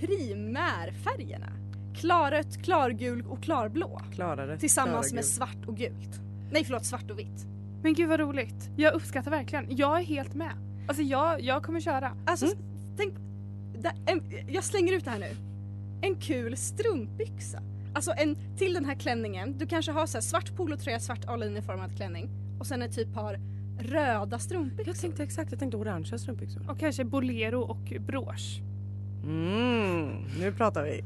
primärfärgerna. 0.00 1.52
Klarrött, 1.96 2.62
klargul 2.62 3.24
och 3.28 3.42
klarblå. 3.42 4.00
Klarade. 4.14 4.58
Tillsammans 4.58 5.06
Klara 5.06 5.14
med 5.14 5.24
svart 5.24 5.66
och 5.66 5.76
gult. 5.76 6.20
Nej 6.50 6.64
förlåt, 6.64 6.84
svart 6.84 7.10
och 7.10 7.18
vitt. 7.18 7.46
Men 7.82 7.94
gud 7.94 8.08
vad 8.08 8.20
roligt. 8.20 8.70
Jag 8.76 8.94
uppskattar 8.94 9.30
verkligen. 9.30 9.76
Jag 9.76 10.00
är 10.00 10.04
helt 10.04 10.34
med. 10.34 10.67
Alltså 10.88 11.02
jag, 11.02 11.40
jag 11.40 11.62
kommer 11.62 11.80
köra. 11.80 12.12
Alltså 12.24 12.46
Mm. 12.46 12.58
tänk, 12.96 13.14
där, 13.78 13.92
en, 14.06 14.22
jag 14.48 14.64
slänger 14.64 14.92
ut 14.92 15.04
det 15.04 15.10
här 15.10 15.18
nu. 15.18 15.30
En 16.00 16.14
kul 16.16 16.56
strumpbyxa. 16.56 17.62
Alltså 17.94 18.12
en, 18.16 18.36
till 18.58 18.74
den 18.74 18.84
här 18.84 18.94
klänningen, 18.94 19.58
du 19.58 19.66
kanske 19.66 19.92
har 19.92 20.06
så 20.06 20.16
här 20.16 20.22
svart 20.22 20.56
polotröja, 20.56 21.00
svart 21.00 21.24
A-linjeformad 21.26 21.96
klänning 21.96 22.28
och 22.58 22.66
sen 22.66 22.82
ett 22.82 22.94
typ 22.94 23.14
par 23.14 23.38
röda 23.78 24.38
strumpbyxor. 24.38 24.86
Jag 24.86 24.96
tänkte 25.00 25.22
exakt, 25.22 25.50
jag 25.50 25.58
tänkte 25.60 25.76
orangea 25.76 26.18
strumpbyxor. 26.18 26.70
Och 26.70 26.78
kanske 26.78 27.04
bolero 27.04 27.60
och 27.60 27.92
brosch. 28.06 28.60
Mm, 29.24 30.08
nu 30.40 30.52
pratar 30.52 30.84
vi. 30.84 31.04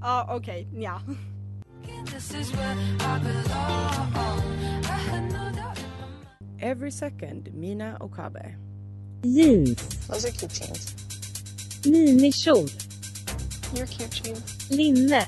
Ja 0.00 0.26
okej, 0.36 0.68
ja. 0.74 1.00
Every 6.58 6.90
second, 6.90 7.48
Mina 7.54 7.96
Okabe. 8.00 8.54
Jeans. 9.22 10.06
Those 10.08 10.28
are 10.28 10.32
cute 10.32 10.54
jeans. 10.54 10.94
Minikjol. 11.84 12.68
You're 13.74 13.86
cute 13.86 14.24
jeans. 14.24 14.70
Linne. 14.70 15.26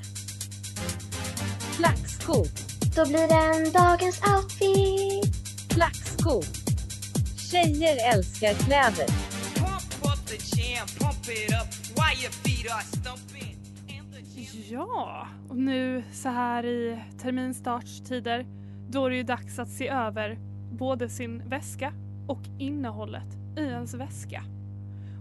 Klackskor. 1.77 2.47
Då 2.97 3.07
blir 3.07 3.29
det 3.29 3.65
en 3.65 3.73
dagens 3.73 4.21
outfit. 4.35 5.35
Klackskor. 5.69 6.45
Tjejer 7.51 8.15
älskar 8.15 8.55
kläder. 8.55 9.07
Ja, 14.71 15.29
och 15.49 15.57
nu 15.57 16.05
så 16.13 16.29
här 16.29 16.67
i 16.67 16.99
terminstartstider 17.23 18.47
då 18.89 19.07
är 19.07 19.11
det 19.11 19.17
ju 19.17 19.23
dags 19.23 19.59
att 19.59 19.69
se 19.69 19.89
över 19.89 20.39
både 20.71 21.09
sin 21.09 21.49
väska 21.49 21.93
och 22.29 22.41
innehållet 22.59 23.42
i 23.57 23.61
ens 23.61 23.95
väska. 23.95 24.45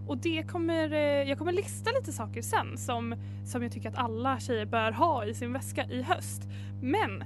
Och 0.06 0.18
det 0.18 0.42
kommer, 0.42 0.92
eh, 0.92 1.28
jag 1.28 1.38
kommer 1.38 1.52
lista 1.52 1.90
lite 1.90 2.12
saker 2.12 2.42
sen 2.42 2.78
som, 2.78 3.14
som 3.46 3.62
jag 3.62 3.72
tycker 3.72 3.88
att 3.88 3.98
alla 3.98 4.40
tjejer 4.40 4.66
bör 4.66 4.92
ha 4.92 5.24
i 5.24 5.34
sin 5.34 5.52
väska 5.52 5.84
i 5.84 6.02
höst. 6.02 6.42
Men 6.82 7.24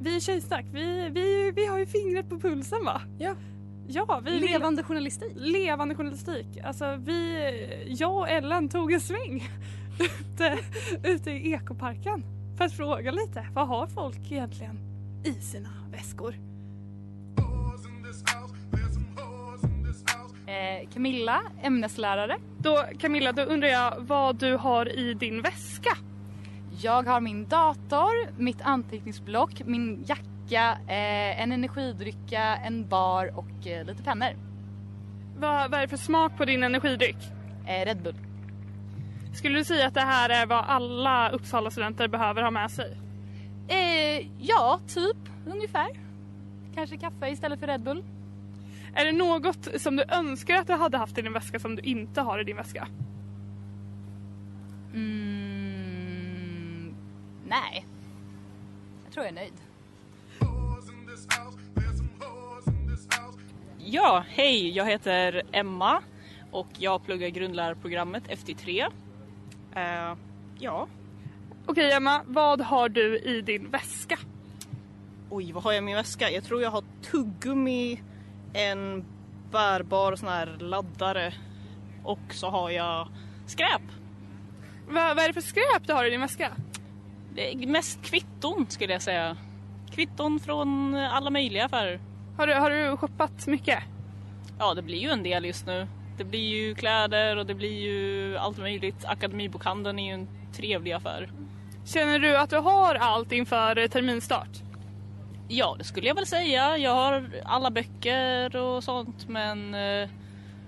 vi 0.00 0.16
i 0.16 0.20
Tjejsnack, 0.20 0.64
vi, 0.72 1.08
vi, 1.08 1.52
vi 1.56 1.66
har 1.66 1.78
ju 1.78 1.86
fingret 1.86 2.28
på 2.28 2.40
pulsen 2.40 2.84
va? 2.84 3.00
Ja. 3.18 3.34
Ja, 3.88 4.20
vi 4.24 4.30
Levande 4.30 4.82
journalistik. 4.82 5.32
levande 5.36 5.94
journalistik. 5.94 6.46
Alltså 6.64 6.96
vi, 6.96 7.84
jag 7.86 8.16
och 8.16 8.28
Ellen 8.28 8.68
tog 8.68 8.92
en 8.92 9.00
sväng 9.00 9.50
ute, 10.00 10.58
ute 11.04 11.30
i 11.30 11.52
ekoparken 11.52 12.24
för 12.58 12.64
att 12.64 12.72
fråga 12.72 13.10
lite. 13.10 13.46
Vad 13.54 13.68
har 13.68 13.86
folk 13.86 14.32
egentligen 14.32 14.78
i 15.24 15.32
sina 15.32 15.68
väskor? 15.92 16.34
Eh, 20.46 20.88
Camilla, 20.92 21.42
ämneslärare. 21.62 22.36
Då 22.58 22.84
Camilla, 22.98 23.32
då 23.32 23.42
undrar 23.42 23.68
jag 23.68 23.94
vad 23.98 24.36
du 24.36 24.56
har 24.56 24.98
i 24.98 25.14
din 25.14 25.42
väska? 25.42 25.96
Jag 26.82 27.02
har 27.02 27.20
min 27.20 27.48
dator, 27.48 28.40
mitt 28.40 28.62
anteckningsblock, 28.62 29.62
min 29.64 30.04
jacka, 30.06 30.78
eh, 30.86 31.42
en 31.42 31.52
energidrycka, 31.52 32.56
en 32.56 32.88
bar 32.88 33.38
och 33.38 33.66
eh, 33.66 33.84
lite 33.86 34.02
pennor. 34.02 34.36
Vad, 35.38 35.70
vad 35.70 35.74
är 35.74 35.82
det 35.82 35.88
för 35.88 35.96
smak 35.96 36.36
på 36.36 36.44
din 36.44 36.62
energidryck? 36.62 37.16
Eh, 37.66 37.84
Red 37.84 38.02
Bull. 38.02 38.14
Skulle 39.34 39.58
du 39.58 39.64
säga 39.64 39.86
att 39.86 39.94
det 39.94 40.00
här 40.00 40.30
är 40.30 40.46
vad 40.46 40.64
alla 40.64 41.30
Uppsala-studenter 41.30 42.08
behöver 42.08 42.42
ha 42.42 42.50
med 42.50 42.70
sig? 42.70 42.96
Eh, 43.68 44.26
ja, 44.38 44.80
typ 44.86 45.16
ungefär. 45.46 45.88
Kanske 46.74 46.96
kaffe 46.96 47.28
istället 47.28 47.60
för 47.60 47.66
Red 47.66 47.82
Bull. 47.82 48.04
Är 48.98 49.04
det 49.04 49.12
något 49.12 49.68
som 49.76 49.96
du 49.96 50.04
önskar 50.08 50.54
att 50.54 50.66
du 50.66 50.72
hade 50.72 50.98
haft 50.98 51.18
i 51.18 51.22
din 51.22 51.32
väska 51.32 51.58
som 51.58 51.76
du 51.76 51.82
inte 51.82 52.20
har 52.20 52.38
i 52.38 52.44
din 52.44 52.56
väska? 52.56 52.88
Mm, 54.94 56.14
nej. 57.48 57.86
Jag 59.04 59.12
tror 59.12 59.26
jag 59.26 59.32
är 59.32 59.34
nöjd. 59.34 59.52
Ja, 63.78 64.24
hej, 64.28 64.70
jag 64.70 64.86
heter 64.86 65.42
Emma 65.52 66.02
och 66.50 66.68
jag 66.78 67.04
pluggar 67.04 67.28
grundlärarprogrammet 67.28 68.24
FT3. 68.28 68.86
Eh, 69.74 70.14
ja. 70.58 70.86
Okej 71.66 71.92
Emma, 71.92 72.22
vad 72.26 72.60
har 72.60 72.88
du 72.88 73.18
i 73.18 73.40
din 73.40 73.70
väska? 73.70 74.18
Oj, 75.30 75.52
vad 75.52 75.62
har 75.62 75.72
jag 75.72 75.82
i 75.82 75.84
min 75.84 75.96
väska? 75.96 76.30
Jag 76.30 76.44
tror 76.44 76.62
jag 76.62 76.70
har 76.70 76.84
tuggummi, 77.02 78.00
en 78.56 79.04
bärbar 79.50 80.16
sån 80.16 80.28
här 80.28 80.56
laddare 80.58 81.34
och 82.04 82.18
så 82.30 82.50
har 82.50 82.70
jag 82.70 83.08
skräp. 83.46 83.82
Vad, 84.88 85.16
vad 85.16 85.24
är 85.24 85.28
det 85.28 85.34
för 85.34 85.40
skräp 85.40 85.86
du 85.86 85.92
har 85.92 86.04
i 86.04 86.10
din 86.10 86.20
väska? 86.20 86.52
Det 87.34 87.52
är 87.52 87.66
mest 87.66 88.02
kvitton 88.02 88.66
skulle 88.68 88.92
jag 88.92 89.02
säga. 89.02 89.36
Kvitton 89.90 90.40
från 90.40 90.94
alla 90.94 91.30
möjliga 91.30 91.64
affärer. 91.64 92.00
Har 92.36 92.46
du, 92.46 92.54
har 92.54 92.70
du 92.70 92.96
shoppat 92.96 93.46
mycket? 93.46 93.78
Ja, 94.58 94.74
det 94.74 94.82
blir 94.82 94.98
ju 94.98 95.10
en 95.10 95.22
del 95.22 95.44
just 95.44 95.66
nu. 95.66 95.86
Det 96.18 96.24
blir 96.24 96.48
ju 96.48 96.74
kläder 96.74 97.36
och 97.36 97.46
det 97.46 97.54
blir 97.54 97.80
ju 97.80 98.36
allt 98.36 98.58
möjligt. 98.58 99.04
Akademibokhandeln 99.04 99.98
är 99.98 100.06
ju 100.06 100.14
en 100.14 100.28
trevlig 100.52 100.92
affär. 100.92 101.30
Känner 101.84 102.18
du 102.18 102.36
att 102.36 102.50
du 102.50 102.56
har 102.56 102.94
allt 102.94 103.32
inför 103.32 103.88
terminstart? 103.88 104.62
Ja, 105.48 105.74
det 105.78 105.84
skulle 105.84 106.08
jag 106.08 106.14
väl 106.14 106.26
säga. 106.26 106.78
Jag 106.78 106.94
har 106.94 107.30
alla 107.44 107.70
böcker 107.70 108.56
och 108.56 108.84
sånt 108.84 109.28
men 109.28 109.74
eh, 109.74 110.08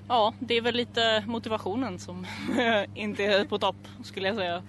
ja, 0.09 0.35
det 0.39 0.55
är 0.55 0.61
väl 0.61 0.75
lite 0.75 1.25
motivationen 1.27 1.99
som 1.99 2.27
inte 2.95 3.25
är 3.25 3.45
på 3.45 3.59
topp 3.59 3.89
skulle 4.05 4.29
jag 4.29 4.37
säga. 4.37 4.63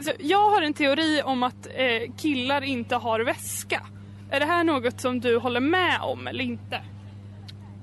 Så 0.00 0.10
jag 0.18 0.50
har 0.50 0.62
en 0.62 0.74
teori 0.74 1.22
om 1.24 1.42
att 1.42 1.66
eh, 1.74 2.12
killar 2.16 2.62
inte 2.64 2.96
har 2.96 3.20
väska. 3.20 3.86
Är 4.30 4.40
det 4.40 4.46
här 4.46 4.64
något 4.64 5.00
som 5.00 5.20
du 5.20 5.38
håller 5.38 5.60
med 5.60 6.00
om 6.02 6.26
eller 6.26 6.44
inte? 6.44 6.80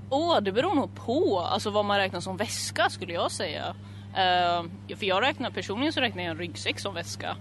Åh, 0.10 0.42
det 0.42 0.52
beror 0.52 0.76
nog 0.76 0.96
på 0.96 1.40
alltså 1.40 1.70
vad 1.70 1.86
man 1.86 1.98
räknar 1.98 2.20
som 2.20 2.38
väska 2.38 2.90
skulle 2.90 3.14
jag 3.14 3.32
säga. 3.32 3.76
Eh, 4.16 4.64
för 4.98 5.06
jag 5.06 5.24
räknar 5.24 5.50
personligen 5.50 5.94
så 5.94 6.02
räknar 6.02 6.24
jag 6.24 6.32
en 6.32 6.38
ryggsäck 6.38 6.80
som 6.80 6.94
väska. 6.94 7.36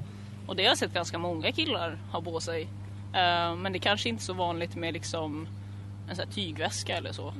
Och 0.46 0.56
det 0.56 0.62
har 0.62 0.68
jag 0.68 0.78
sett 0.78 0.94
ganska 0.94 1.18
många 1.18 1.52
killar 1.52 1.98
ha 2.12 2.20
på 2.20 2.40
sig. 2.40 2.68
Eh, 3.14 3.56
men 3.56 3.72
det 3.72 3.78
kanske 3.78 4.08
inte 4.08 4.22
är 4.22 4.24
så 4.24 4.32
vanligt 4.32 4.76
med 4.76 4.94
liksom 4.94 5.46
en 6.08 6.16
sån 6.16 6.24
här 6.24 6.32
tygväska 6.34 6.96
eller 6.96 7.12
så. 7.12 7.34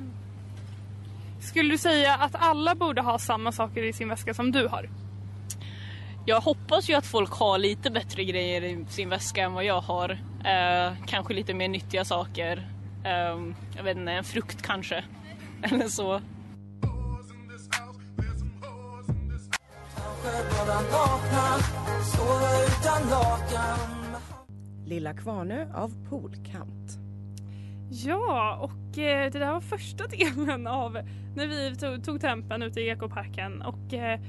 Skulle 1.41 1.69
du 1.69 1.77
säga 1.77 2.15
att 2.15 2.35
alla 2.35 2.75
borde 2.75 3.01
ha 3.01 3.19
samma 3.19 3.51
saker 3.51 3.83
i 3.83 3.93
sin 3.93 4.09
väska 4.09 4.33
som 4.33 4.51
du 4.51 4.67
har? 4.67 4.89
Jag 6.25 6.41
hoppas 6.41 6.89
ju 6.89 6.93
att 6.93 7.05
folk 7.05 7.31
har 7.31 7.57
lite 7.57 7.91
bättre 7.91 8.23
grejer 8.23 8.63
i 8.63 8.85
sin 8.89 9.09
väska 9.09 9.43
än 9.43 9.53
vad 9.53 9.65
jag 9.65 9.81
har. 9.81 10.09
Eh, 10.45 10.93
kanske 11.05 11.33
lite 11.33 11.53
mer 11.53 11.67
nyttiga 11.67 12.05
saker. 12.05 12.67
Eh, 13.03 13.53
jag 13.75 13.83
vet 13.83 13.97
inte, 13.97 14.11
en 14.11 14.23
frukt 14.23 14.61
kanske. 14.61 15.03
Eller 15.63 15.87
så. 15.87 16.21
Lilla 24.93 25.13
Kvarnö 25.13 25.65
av 25.73 25.91
Poolkant. 26.09 26.99
Ja, 27.89 28.57
och 28.61 28.97
eh, 28.97 29.31
det 29.31 29.39
där 29.39 29.53
var 29.53 29.61
första 29.61 30.07
delen 30.17 30.67
av 30.67 30.97
när 31.35 31.47
vi 31.47 31.75
tog, 31.75 32.03
tog 32.03 32.21
tempen 32.21 32.63
ute 32.63 32.81
i 32.81 32.89
ekoparken 32.89 33.61
och 33.61 33.93
eh, 33.93 34.19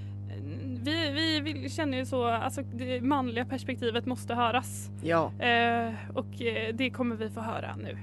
vi, 0.83 1.11
vi, 1.11 1.41
vi 1.41 1.71
känner 1.71 1.99
ju 1.99 2.07
så, 2.07 2.27
alltså 2.27 2.63
det 2.63 3.01
manliga 3.01 3.45
perspektivet 3.45 4.07
måste 4.07 4.35
höras. 4.35 4.91
Ja. 5.03 5.33
Eh, 5.39 5.93
och 6.15 6.31
det 6.75 6.91
kommer 6.91 7.17
vi 7.17 7.31
få 7.31 7.41
höra 7.41 7.77
nu. 7.77 7.99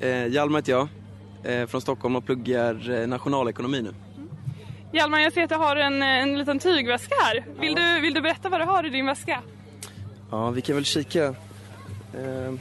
Eh, 0.00 0.26
Hjalmar 0.26 0.58
heter 0.58 0.72
jag, 0.72 0.88
eh, 1.42 1.66
från 1.66 1.80
Stockholm 1.80 2.16
och 2.16 2.24
pluggar 2.24 3.06
nationalekonomi 3.06 3.82
nu. 3.82 3.94
Hjalmar, 4.92 5.18
jag 5.18 5.32
ser 5.32 5.42
att 5.42 5.48
du 5.48 5.54
har 5.56 5.76
en, 5.76 6.02
en 6.02 6.38
liten 6.38 6.58
tygväska 6.58 7.14
här. 7.24 7.44
Vill, 7.60 7.74
du, 7.74 8.00
vill 8.00 8.14
du 8.14 8.20
berätta 8.20 8.48
vad 8.48 8.60
du 8.60 8.64
har 8.64 8.86
i 8.86 8.90
din 8.90 9.06
väska? 9.06 9.42
Ja, 10.30 10.50
vi 10.50 10.60
kan 10.60 10.74
väl 10.74 10.84
kika. 10.84 11.24
Eh, 11.24 12.54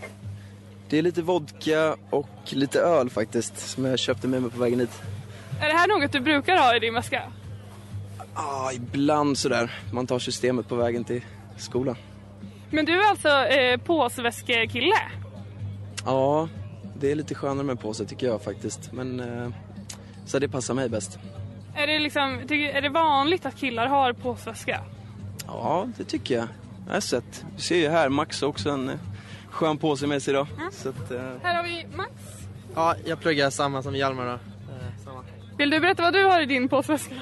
det 0.90 0.98
är 0.98 1.02
lite 1.02 1.22
vodka 1.22 1.96
och 2.10 2.30
lite 2.50 2.80
öl 2.80 3.10
faktiskt 3.10 3.58
som 3.70 3.86
jag 3.86 4.00
köpte 4.00 4.28
med 4.28 4.42
mig 4.42 4.52
på 4.52 4.60
vägen 4.60 4.80
hit. 4.80 5.02
Är 5.62 5.68
det 5.68 5.74
här 5.74 5.88
något 5.88 6.12
du 6.12 6.20
brukar 6.20 6.58
ha 6.58 6.76
i 6.76 6.80
din 6.80 6.94
väska? 6.94 7.24
Ja, 8.36 8.72
ibland 8.74 9.38
sådär. 9.38 9.72
Man 9.94 10.08
tar 10.08 10.20
systemet 10.20 10.68
på 10.70 10.76
vägen 10.76 11.04
till 11.04 11.22
skolan. 11.58 11.96
Men 12.70 12.86
du 12.86 13.04
är 13.04 13.10
alltså 13.10 13.30
eh, 13.30 13.78
påsväskekille? 13.78 14.96
Ja, 16.06 16.50
det 17.00 17.12
är 17.12 17.16
lite 17.16 17.36
skönare 17.36 17.66
med 17.66 17.80
påse 17.80 18.06
tycker 18.06 18.28
jag 18.28 18.42
faktiskt. 18.42 18.92
Men 18.92 19.20
eh, 19.20 19.50
så 20.26 20.40
det 20.40 20.50
passar 20.50 20.74
mig 20.74 20.90
bäst. 20.90 21.20
Är 21.80 21.88
det, 21.88 22.00
liksom, 22.00 22.40
är 22.50 22.82
det 22.82 22.90
vanligt 22.90 23.46
att 23.46 23.56
killar 23.56 23.88
har 23.88 24.14
påsväska? 24.14 24.82
Ja, 25.48 25.88
det 25.98 26.04
tycker 26.04 26.36
jag. 26.36 26.48
Jag 26.88 26.94
har 26.94 27.02
sett. 27.02 27.46
Du 27.56 27.62
ser 27.62 27.76
ju 27.76 27.90
här, 27.90 28.10
Max 28.10 28.42
har 28.42 28.48
också 28.48 28.70
en 28.70 28.90
eh, 28.90 28.96
skön 29.50 29.78
påse 29.78 30.08
med 30.08 30.24
sig 30.24 30.32
idag. 30.34 30.48
Så 30.72 30.90
att, 30.90 31.12
eh, 31.12 31.22
Här 31.44 31.56
har 31.56 31.64
vi 31.64 31.86
Max. 31.96 32.12
Ja, 32.76 32.96
jag 33.06 33.20
pluggar 33.20 33.50
samma 33.50 33.84
som 33.84 33.96
Hjalmar 33.96 34.26
då. 34.26 34.40
Vill 35.58 35.70
du 35.70 35.80
berätta 35.80 36.02
vad 36.02 36.14
du 36.14 36.26
har 36.26 36.42
i 36.42 36.46
din 36.46 36.70
påsväska? 36.70 37.16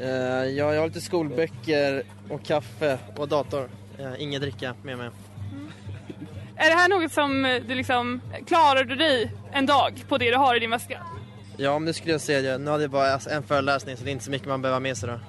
Eh, 0.00 0.08
ja, 0.08 0.74
jag 0.74 0.80
har 0.80 0.86
lite 0.86 1.00
skolböcker 1.00 2.02
och 2.28 2.42
kaffe 2.44 2.98
och 3.16 3.28
dator. 3.28 3.68
Eh, 3.98 4.12
ingen 4.18 4.40
dricka 4.40 4.74
med 4.82 4.98
mig. 4.98 5.10
Är 6.56 6.68
det 6.68 6.76
här 6.76 6.88
något 6.88 7.12
som 7.12 7.44
eh, 7.44 7.62
du 7.68 7.74
liksom, 7.74 8.20
klarar 8.46 8.84
du 8.84 8.94
dig 8.96 9.32
en 9.52 9.66
dag 9.66 10.04
på 10.08 10.18
det 10.18 10.30
du 10.30 10.36
har 10.36 10.56
i 10.56 10.58
din 10.58 10.70
väska? 10.70 10.98
Ja, 11.56 11.78
men 11.78 11.86
det 11.86 11.94
skulle 11.94 12.12
jag 12.12 12.20
säga. 12.20 12.58
Nu 12.58 12.70
hade 12.70 12.84
jag 12.84 12.90
bara 12.90 13.12
alltså, 13.12 13.30
en 13.30 13.42
föreläsning 13.42 13.96
så 13.96 14.04
det 14.04 14.10
är 14.10 14.12
inte 14.12 14.24
så 14.24 14.30
mycket 14.30 14.48
man 14.48 14.62
behöver 14.62 14.74
ha 14.74 14.80
med 14.80 14.96
sig 14.96 15.08
då. 15.08 15.20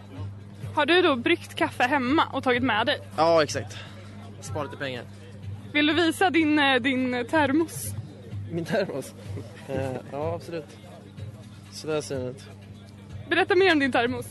Har 0.75 0.86
du 0.86 1.01
då 1.01 1.15
bryggt 1.15 1.56
kaffe 1.56 1.84
hemma 1.84 2.24
och 2.34 2.44
tagit 2.44 2.63
med 2.63 2.86
dig? 2.86 3.00
Ja, 3.18 3.44
exakt. 3.44 3.77
Spara 4.42 4.63
lite 4.63 4.77
pengar. 4.77 5.03
Vill 5.74 5.88
du 5.88 5.94
visa 5.94 6.30
din, 6.30 6.60
eh, 6.60 6.75
din 6.75 7.25
termos? 7.30 7.86
Min 8.51 8.65
termos? 8.65 9.13
Eh, 9.68 9.92
ja, 10.12 10.36
absolut. 10.36 10.77
Så 11.72 11.88
där 11.88 12.01
ser 12.01 12.15
den 12.15 12.27
ut. 12.27 12.44
Berätta 13.30 13.56
mer 13.56 13.72
om 13.72 13.80
din 13.80 13.92
termos. 13.92 14.25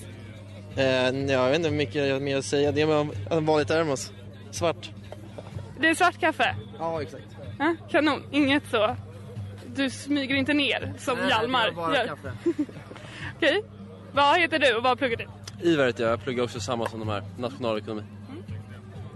Eh, 0.76 0.84
ja, 0.84 1.32
jag 1.32 1.48
vet 1.48 1.56
inte 1.56 1.68
hur 1.68 1.76
mycket 1.76 1.94
jag 1.94 2.12
har 2.14 2.20
mer 2.20 2.36
att 2.36 2.44
säga. 2.44 2.72
Det 2.72 2.82
är 2.82 3.08
en 3.30 3.46
vanlig 3.46 3.68
termos. 3.68 4.12
Svart. 4.50 4.90
Det 5.80 5.88
är 5.88 5.94
svart 5.94 6.20
kaffe? 6.20 6.56
Ja, 6.78 7.02
exakt. 7.02 7.24
Kanon, 7.90 8.22
inget 8.30 8.62
så. 8.70 8.96
Du 9.74 9.90
smyger 9.90 10.34
inte 10.34 10.54
ner 10.54 10.92
som 10.98 11.18
Nej, 11.18 11.28
Hjalmar 11.28 11.66
gör. 11.94 12.06
kaffe. 12.06 12.32
Okej. 13.36 13.62
Vad 14.12 14.40
heter 14.40 14.58
du 14.58 14.74
och 14.76 14.82
vad 14.82 14.98
pluggar 14.98 15.16
du? 15.16 15.26
Ivar 15.70 15.86
heter 15.86 16.04
jag, 16.04 16.12
jag 16.12 16.22
pluggar 16.24 16.44
också 16.44 16.60
samma 16.60 16.86
som 16.88 16.98
de 17.00 17.08
här, 17.08 17.22
nationalekonomi. 17.38 18.02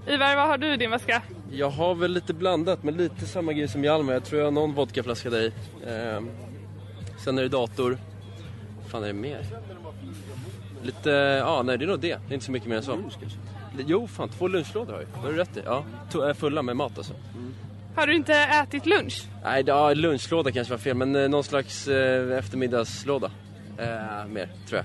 Ivar, 0.09 0.37
vad 0.37 0.49
har 0.49 0.59
du 0.59 0.75
i 0.75 0.77
din 0.77 0.91
väska? 0.91 1.23
Jag 1.53 1.71
har 1.71 1.95
väl 1.95 2.13
lite 2.13 2.35
blandat, 2.35 2.83
men 2.83 2.95
lite 2.97 3.27
samma 3.27 3.53
grej 3.53 3.69
som 3.69 3.85
Hjalmar. 3.85 4.13
Jag 4.13 4.25
tror 4.25 4.39
jag 4.41 4.47
har 4.47 4.53
någon 4.53 4.75
vodkaflaska 4.75 5.31
där 5.31 5.41
i. 5.41 5.53
Ehm, 5.87 6.29
sen 7.25 7.39
är 7.39 7.43
det 7.43 7.49
dator. 7.49 7.99
Vad 8.83 8.91
fan 8.91 9.03
är 9.03 9.07
det 9.07 9.13
mer? 9.13 9.47
Lite, 10.83 11.11
ja 11.11 11.63
nej 11.63 11.79
det 11.79 11.85
är 11.85 11.87
nog 11.87 12.01
det. 12.01 12.09
Det 12.27 12.33
är 12.33 12.35
inte 12.35 12.47
så 12.47 12.53
mycket 12.53 12.69
mer 12.69 12.77
än 12.77 12.83
så. 12.83 12.99
Jo 13.87 14.07
fan, 14.09 14.29
två 14.29 14.49
lunchlådor 14.49 14.93
har 14.93 15.01
jag 15.01 15.09
Det 15.15 15.19
har 15.21 15.29
du 15.33 15.37
rätt 15.39 15.57
i. 15.57 15.61
Ja, 15.65 15.85
to- 16.13 16.23
är 16.29 16.35
fulla 16.35 16.63
med 16.63 16.77
mat 16.77 16.99
alltså. 16.99 17.13
Har 17.97 18.07
du 18.07 18.15
inte 18.15 18.35
ätit 18.35 18.87
lunch? 18.87 19.25
Nej, 19.45 19.63
det- 19.63 19.71
ja, 19.73 19.95
lunchlåda 19.95 20.51
kanske 20.53 20.73
var 20.73 20.79
fel, 20.79 20.97
men 20.97 21.17
eh, 21.17 21.29
någon 21.29 21.45
slags 21.45 21.89
eh, 21.89 22.39
eftermiddagslåda. 22.39 23.31
Eh, 23.79 24.27
mer, 24.29 24.49
tror 24.69 24.81
jag. 24.81 24.85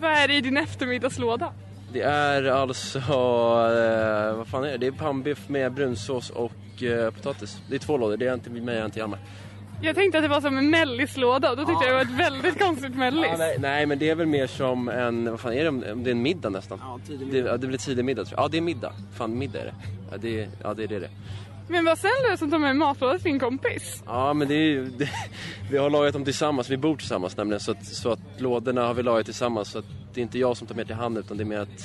Vad 0.00 0.10
är 0.12 0.28
det 0.28 0.34
i 0.34 0.40
din 0.40 0.56
eftermiddagslåda? 0.56 1.52
Det 1.92 2.02
är 2.02 2.42
alltså, 2.44 2.98
eh, 2.98 4.36
vad 4.36 4.46
fan 4.46 4.64
är 4.64 4.70
det? 4.70 4.76
Det 4.78 4.86
är 4.86 4.90
pannbiff 4.90 5.48
med 5.48 5.72
brunsås 5.72 6.30
och 6.30 6.82
eh, 6.82 7.10
potatis. 7.10 7.62
Det 7.68 7.74
är 7.74 7.78
två 7.78 7.96
lådor, 7.98 8.16
det 8.16 8.26
är 8.26 8.32
en 8.32 8.40
till 8.40 8.52
mig 8.62 8.78
och 8.78 8.84
en 8.84 8.90
till 8.90 8.98
Hjalmar. 9.00 9.18
Jag 9.82 9.94
tänkte 9.94 10.18
att 10.18 10.24
det 10.24 10.28
var 10.28 10.40
som 10.40 10.58
en 10.58 10.70
mellislåda 10.70 11.50
och 11.50 11.56
då 11.56 11.64
tyckte 11.64 11.84
jag 11.84 11.90
det 11.92 11.94
var 11.94 12.00
ett 12.14 12.20
väldigt 12.32 12.58
konstigt 12.58 12.96
mellis. 12.96 13.26
Ja, 13.30 13.36
nej, 13.38 13.56
nej 13.60 13.86
men 13.86 13.98
det 13.98 14.10
är 14.10 14.14
väl 14.14 14.26
mer 14.26 14.46
som 14.46 14.88
en, 14.88 15.30
vad 15.30 15.40
fan 15.40 15.52
är 15.52 15.62
det, 15.62 15.68
om 15.68 15.84
om 15.92 16.04
det 16.04 16.10
är 16.10 16.12
en 16.12 16.22
middag 16.22 16.48
nästan? 16.48 16.78
Ja, 16.82 16.98
tidig 17.06 17.26
middag. 17.26 17.42
Det, 17.42 17.48
ja, 17.50 17.56
det 17.56 17.66
blir 17.66 17.78
tidig 17.78 18.04
middag 18.04 18.24
tror 18.24 18.38
jag. 18.38 18.44
Ja 18.44 18.48
det 18.48 18.56
är 18.56 18.60
middag. 18.60 18.92
Fan 19.14 19.38
middag 19.38 19.60
är 19.60 19.64
det. 19.64 19.74
Ja 20.10 20.16
det, 20.20 20.40
är- 20.42 20.48
ja, 20.62 20.74
det 20.74 20.82
är 20.84 20.88
det 20.88 20.98
det. 20.98 21.08
Men 21.68 21.84
vad 21.84 21.98
snäll 21.98 22.12
du 22.30 22.36
som 22.36 22.50
tar 22.50 22.58
med 22.58 22.76
matlåda 22.76 23.18
till 23.18 23.30
din 23.30 23.40
kompis. 23.40 24.02
Ja 24.06 24.32
men 24.32 24.48
det 24.48 24.54
är 24.54 24.68
ju, 24.68 24.84
det, 24.98 25.10
vi 25.70 25.78
har 25.78 25.90
lagat 25.90 26.12
dem 26.12 26.24
tillsammans, 26.24 26.70
vi 26.70 26.76
bor 26.76 26.96
tillsammans 26.96 27.36
nämligen 27.36 27.60
så 27.60 27.70
att, 27.70 27.86
så 27.86 28.12
att 28.12 28.20
lådorna 28.38 28.86
har 28.86 28.94
vi 28.94 29.02
lagat 29.02 29.24
tillsammans 29.24 29.70
så 29.70 29.78
att 29.78 29.84
det 30.14 30.20
är 30.20 30.22
inte 30.22 30.38
jag 30.38 30.56
som 30.56 30.66
tar 30.66 30.74
med 30.74 30.86
till 30.86 30.96
han 30.96 31.16
utan 31.16 31.36
det 31.36 31.42
är 31.42 31.46
mer 31.46 31.60
att, 31.60 31.84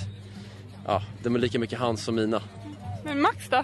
ja 0.86 1.02
de 1.24 1.36
är 1.36 1.40
lika 1.40 1.60
mycket 1.60 1.80
hans 1.80 2.04
som 2.04 2.16
mina. 2.16 2.42
Men 3.04 3.22
Max 3.22 3.50
då? 3.50 3.58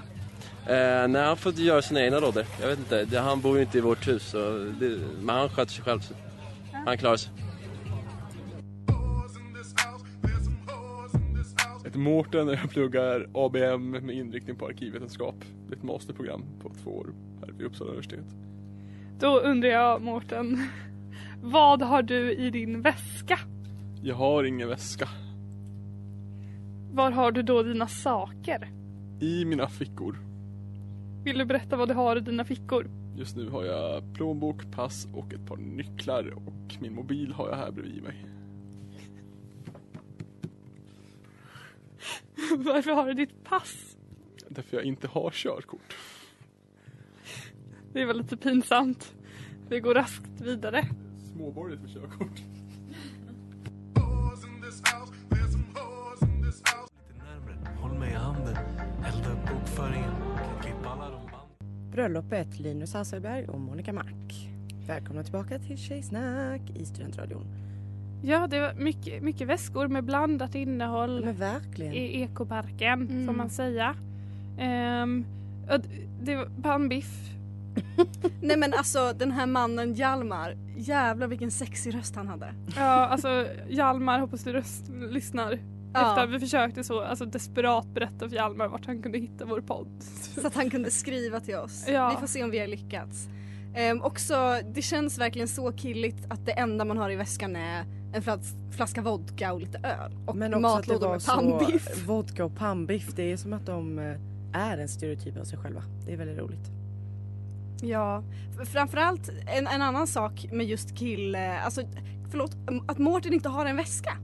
Eh, 0.74 1.08
nej 1.08 1.26
han 1.26 1.38
får 1.38 1.54
göra 1.54 1.82
sina 1.82 2.02
egna 2.02 2.20
lådor, 2.20 2.46
jag 2.62 2.68
vet 2.68 2.80
inte, 2.80 3.06
det, 3.06 3.20
han 3.20 3.42
bor 3.42 3.56
ju 3.58 3.64
inte 3.64 3.78
i 3.78 3.82
vårt 3.82 4.08
hus 4.08 4.30
så 4.30 4.38
det, 4.80 5.00
men 5.22 5.36
han 5.36 5.50
sköter 5.50 5.72
sig 5.72 5.84
själv 5.84 6.00
så 6.00 6.14
han 6.86 6.98
klarar 6.98 7.18
sig. 7.18 7.32
Heter 11.90 12.00
Mårten 12.00 12.48
och 12.48 12.54
jag 12.54 12.70
pluggar 12.70 13.28
ABM 13.34 13.92
med 13.92 14.16
inriktning 14.16 14.56
på 14.56 14.66
arkivvetenskap. 14.66 15.36
Det 15.68 15.74
är 15.74 15.78
ett 15.78 15.84
masterprogram 15.84 16.44
på 16.62 16.70
två 16.84 16.92
år 16.92 17.08
här 17.42 17.52
vid 17.58 17.68
Uppsala 17.68 17.90
universitet. 17.90 18.26
Då 19.20 19.40
undrar 19.40 19.70
jag 19.70 20.02
Mårten, 20.02 20.58
vad 21.44 21.82
har 21.82 22.02
du 22.02 22.34
i 22.34 22.50
din 22.50 22.82
väska? 22.82 23.40
Jag 24.04 24.16
har 24.16 24.44
ingen 24.44 24.70
väska. 24.70 25.10
Var 26.94 27.12
har 27.12 27.32
du 27.32 27.42
då 27.42 27.64
dina 27.64 27.88
saker? 27.88 28.72
I 29.20 29.46
mina 29.46 29.68
fickor. 29.68 30.18
Vill 31.24 31.38
du 31.38 31.46
berätta 31.46 31.78
vad 31.78 31.88
du 31.88 31.94
har 31.94 32.16
i 32.16 32.20
dina 32.20 32.46
fickor? 32.46 32.88
Just 33.18 33.36
nu 33.36 33.50
har 33.50 33.64
jag 33.64 34.04
plånbok, 34.14 34.72
pass 34.72 35.08
och 35.14 35.34
ett 35.34 35.46
par 35.48 35.58
nycklar 35.58 36.34
och 36.36 36.76
min 36.80 36.96
mobil 36.96 37.34
har 37.34 37.50
jag 37.50 37.56
här 37.56 37.72
bredvid 37.72 38.04
mig. 38.04 38.16
Varför 42.58 42.92
har 42.92 43.08
du 43.08 43.14
ditt 43.14 43.44
pass? 43.44 43.98
Därför 44.50 44.78
jag 44.78 44.86
inte 44.86 45.08
har 45.08 45.32
körkort. 45.32 45.96
Det 47.94 48.02
är 48.02 48.06
väl 48.06 48.18
lite 48.18 48.38
pinsamt. 48.38 49.14
Vi 49.70 49.80
går 49.80 49.94
raskt 49.94 50.42
vidare. 50.42 50.86
Småborgerligt 51.34 51.82
med 51.82 51.94
körkort. 51.94 52.42
Bröllopet 61.92 62.60
Linus 62.60 62.94
Hasselberg 62.94 63.48
och 63.48 63.60
Monica 63.60 63.94
Mack. 63.94 64.50
Välkomna 64.88 65.24
tillbaka 65.24 65.60
till 65.60 65.78
Tjejsnack 65.78 66.62
i 66.76 66.86
Studentradion. 66.86 67.69
Ja, 68.22 68.48
det 68.48 68.60
var 68.60 68.74
mycket, 68.74 69.24
mycket 69.24 69.48
väskor 69.48 69.88
med 69.88 70.04
blandat 70.04 70.56
innehåll. 70.56 71.26
Men 71.26 71.36
verkligen. 71.36 71.94
I 71.94 72.22
ekoparken, 72.22 73.02
Mm. 73.02 73.26
får 73.26 73.34
man 73.34 73.50
säga. 73.50 73.96
Um, 75.04 75.26
det 76.22 76.36
var 76.36 76.62
pannbiff. 76.64 77.30
Nej 78.42 78.58
men 78.58 78.74
alltså 78.74 79.14
den 79.18 79.32
här 79.32 79.46
mannen 79.46 79.94
Hjalmar, 79.94 80.56
jävlar 80.78 81.28
vilken 81.28 81.52
sexig 81.52 81.96
röst 81.96 82.16
han 82.16 82.28
hade. 82.28 82.54
Ja, 82.76 82.84
alltså 83.08 83.48
Hjalmar, 83.70 84.20
hoppas 84.20 84.44
du 84.44 84.54
röst, 84.54 84.90
lyssnar. 84.90 85.60
Ja. 85.94 86.10
Efter 86.10 86.24
att 86.24 86.30
vi 86.30 86.40
försökte 86.40 86.84
så 86.84 87.02
alltså, 87.02 87.26
desperat 87.26 87.88
berätta 87.94 88.30
för 88.30 88.36
Hjalmar 88.36 88.68
vart 88.68 88.86
han 88.86 89.02
kunde 89.02 89.18
hitta 89.18 89.46
vår 89.46 89.62
podd. 89.62 89.88
Så 90.42 90.48
att 90.48 90.56
han 90.56 90.70
kunde 90.70 90.92
skriva 90.92 91.40
till 91.40 91.56
oss. 91.56 91.86
Ja. 91.88 92.10
Vi 92.10 92.16
får 92.20 92.28
se 92.28 92.44
om 92.44 92.52
vi 92.52 92.60
har 92.60 92.68
lyckats. 92.68 93.28
Um, 93.92 94.02
också, 94.02 94.60
det 94.74 94.82
känns 94.82 95.18
verkligen 95.20 95.48
så 95.48 95.72
killigt 95.72 96.26
att 96.30 96.46
det 96.46 96.52
enda 96.52 96.86
man 96.86 96.98
har 96.98 97.10
i 97.10 97.16
väskan 97.16 97.56
är 97.56 97.86
en 98.14 98.22
flas 98.22 98.56
flaska 98.72 99.02
vodka 99.02 99.54
och 99.54 99.60
lite 99.60 99.78
öl. 99.78 100.12
Och 100.26 100.36
Men 100.36 100.54
också 100.54 100.68
att 100.68 100.86
det 100.86 100.92
matlådor 100.92 101.08
var 101.08 101.14
med 101.14 101.22
så 101.22 101.32
pannbiff. 101.32 102.08
vodka 102.08 102.46
och 102.46 102.56
pannbiff. 102.56 103.16
Det 103.16 103.32
är 103.32 103.38
som 103.38 103.54
att 103.54 103.66
de 103.66 104.00
eh, 104.00 104.16
är 104.54 104.78
en 104.78 104.90
stereotyp 104.90 105.38
av 105.38 105.44
sig 105.44 105.60
själva. 105.60 105.84
Det 106.06 106.14
är 106.14 106.18
väldigt 106.18 106.38
roligt. 106.38 106.72
Ja, 107.82 108.24
framförallt 108.66 109.30
en, 109.48 109.68
en 109.68 109.82
annan 109.82 110.08
sak 110.08 110.50
med 110.52 110.66
just 110.66 110.98
kille, 110.98 111.60
alltså 111.60 111.82
förlåt, 112.30 112.52
att 112.88 112.98
Mårten 112.98 113.34
inte 113.34 113.50
har 113.50 113.66
en 113.66 113.76
väska. 113.76 114.18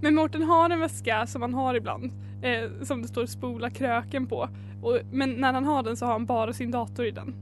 Men 0.00 0.14
Mårten 0.14 0.42
har 0.42 0.70
en 0.70 0.80
väska 0.80 1.26
som 1.26 1.42
han 1.42 1.54
har 1.54 1.74
ibland. 1.74 2.12
Eh, 2.42 2.70
som 2.82 3.02
det 3.02 3.08
står 3.08 3.26
spola 3.26 3.70
kröken 3.70 4.26
på. 4.26 4.48
Och, 4.82 4.98
men 5.12 5.30
när 5.30 5.52
han 5.52 5.64
har 5.64 5.82
den 5.82 5.96
så 5.96 6.06
har 6.06 6.12
han 6.12 6.26
bara 6.26 6.52
sin 6.52 6.70
dator 6.70 7.06
i 7.06 7.10
den. 7.10 7.34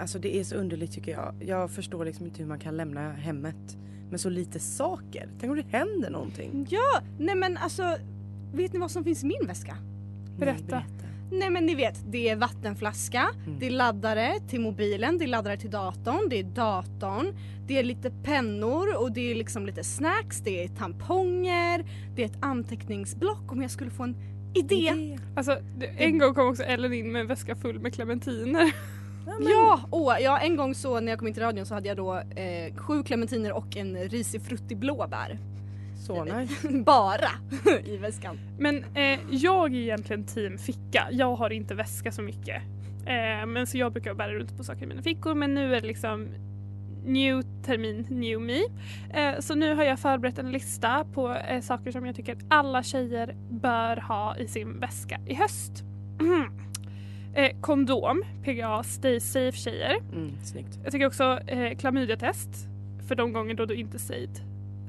Alltså 0.00 0.18
det 0.18 0.36
är 0.36 0.44
så 0.44 0.54
underligt 0.54 0.92
tycker 0.92 1.12
jag. 1.12 1.34
Jag 1.40 1.70
förstår 1.70 2.04
liksom 2.04 2.26
inte 2.26 2.42
hur 2.42 2.48
man 2.48 2.58
kan 2.58 2.76
lämna 2.76 3.12
hemmet 3.12 3.76
med 4.10 4.20
så 4.20 4.30
lite 4.30 4.58
saker. 4.58 5.28
Tänk 5.40 5.50
om 5.50 5.56
det 5.56 5.78
händer 5.78 6.10
någonting. 6.10 6.66
Ja, 6.70 7.00
nej 7.18 7.34
men 7.34 7.56
alltså 7.56 7.96
vet 8.52 8.72
ni 8.72 8.78
vad 8.78 8.90
som 8.90 9.04
finns 9.04 9.24
i 9.24 9.26
min 9.26 9.46
väska? 9.46 9.76
Berätta. 10.38 10.82
Nej 11.32 11.50
men 11.50 11.66
ni 11.66 11.74
vet, 11.74 12.04
det 12.06 12.28
är 12.28 12.36
vattenflaska, 12.36 13.28
det 13.58 13.66
är 13.66 13.70
laddare 13.70 14.40
till 14.48 14.60
mobilen, 14.60 15.18
det 15.18 15.24
är 15.24 15.26
laddare 15.26 15.56
till 15.56 15.70
datorn, 15.70 16.28
det 16.28 16.38
är 16.38 16.44
datorn, 16.44 17.34
det 17.66 17.78
är 17.78 17.82
lite 17.82 18.10
pennor 18.10 19.02
och 19.02 19.12
det 19.12 19.30
är 19.30 19.34
liksom 19.34 19.66
lite 19.66 19.84
snacks, 19.84 20.40
det 20.40 20.64
är 20.64 20.68
tamponger, 20.68 21.84
det 22.16 22.22
är 22.22 22.26
ett 22.26 22.38
anteckningsblock 22.40 23.52
om 23.52 23.62
jag 23.62 23.70
skulle 23.70 23.90
få 23.90 24.02
en 24.02 24.16
idé. 24.54 25.18
Alltså, 25.36 25.58
det, 25.78 25.86
en 25.86 26.18
gång 26.18 26.34
kom 26.34 26.48
också 26.48 26.62
Ellen 26.62 26.92
in 26.92 27.12
med 27.12 27.20
en 27.20 27.26
väska 27.26 27.56
full 27.56 27.80
med 27.80 27.94
clementiner. 27.94 28.74
Ja, 29.26 29.80
åh, 29.90 30.16
ja, 30.20 30.38
en 30.38 30.56
gång 30.56 30.74
så 30.74 31.00
när 31.00 31.12
jag 31.12 31.18
kom 31.18 31.28
in 31.28 31.34
till 31.34 31.42
radion 31.42 31.66
så 31.66 31.74
hade 31.74 31.88
jag 31.88 31.96
då 31.96 32.14
eh, 32.16 32.74
sju 32.76 33.02
clementiner 33.02 33.52
och 33.52 33.76
en 33.76 33.96
risig 33.96 34.42
fruttig 34.42 34.78
blåbär. 34.78 35.38
Så 36.06 36.24
nice. 36.24 36.68
Bara 36.86 37.30
i 37.84 37.96
väskan. 37.96 38.38
Men 38.58 38.84
eh, 38.94 39.18
jag 39.30 39.74
är 39.74 39.78
egentligen 39.78 40.26
team 40.26 40.58
ficka. 40.58 41.08
Jag 41.10 41.36
har 41.36 41.50
inte 41.50 41.74
väska 41.74 42.12
så 42.12 42.22
mycket. 42.22 42.62
Eh, 43.06 43.46
men 43.46 43.66
så 43.66 43.78
jag 43.78 43.92
brukar 43.92 44.14
bära 44.14 44.34
runt 44.34 44.56
på 44.56 44.64
saker 44.64 44.82
i 44.82 44.86
mina 44.86 45.02
fickor 45.02 45.34
men 45.34 45.54
nu 45.54 45.74
är 45.74 45.80
det 45.80 45.86
liksom 45.86 46.28
new 47.04 47.42
termin, 47.66 48.06
new 48.08 48.40
me. 48.40 48.60
Eh, 49.10 49.40
så 49.40 49.54
nu 49.54 49.74
har 49.74 49.84
jag 49.84 49.98
förberett 49.98 50.38
en 50.38 50.52
lista 50.52 51.04
på 51.14 51.34
eh, 51.34 51.60
saker 51.60 51.92
som 51.92 52.06
jag 52.06 52.16
tycker 52.16 52.32
att 52.32 52.44
alla 52.48 52.82
tjejer 52.82 53.36
bör 53.50 53.96
ha 53.96 54.36
i 54.36 54.48
sin 54.48 54.80
väska 54.80 55.20
i 55.26 55.34
höst. 55.34 55.84
eh, 57.34 57.50
kondom, 57.60 58.22
PGA, 58.44 58.82
stay 58.82 59.20
safe 59.20 59.52
tjejer. 59.58 59.96
Mm, 60.12 60.32
snyggt. 60.44 60.78
Jag 60.84 60.92
tycker 60.92 61.06
också 61.06 61.38
eh, 61.46 61.76
klamydiatest 61.78 62.48
för 63.08 63.14
de 63.14 63.32
gånger 63.32 63.54
då 63.54 63.64
du 63.66 63.74
inte 63.74 63.98
stayed 63.98 64.40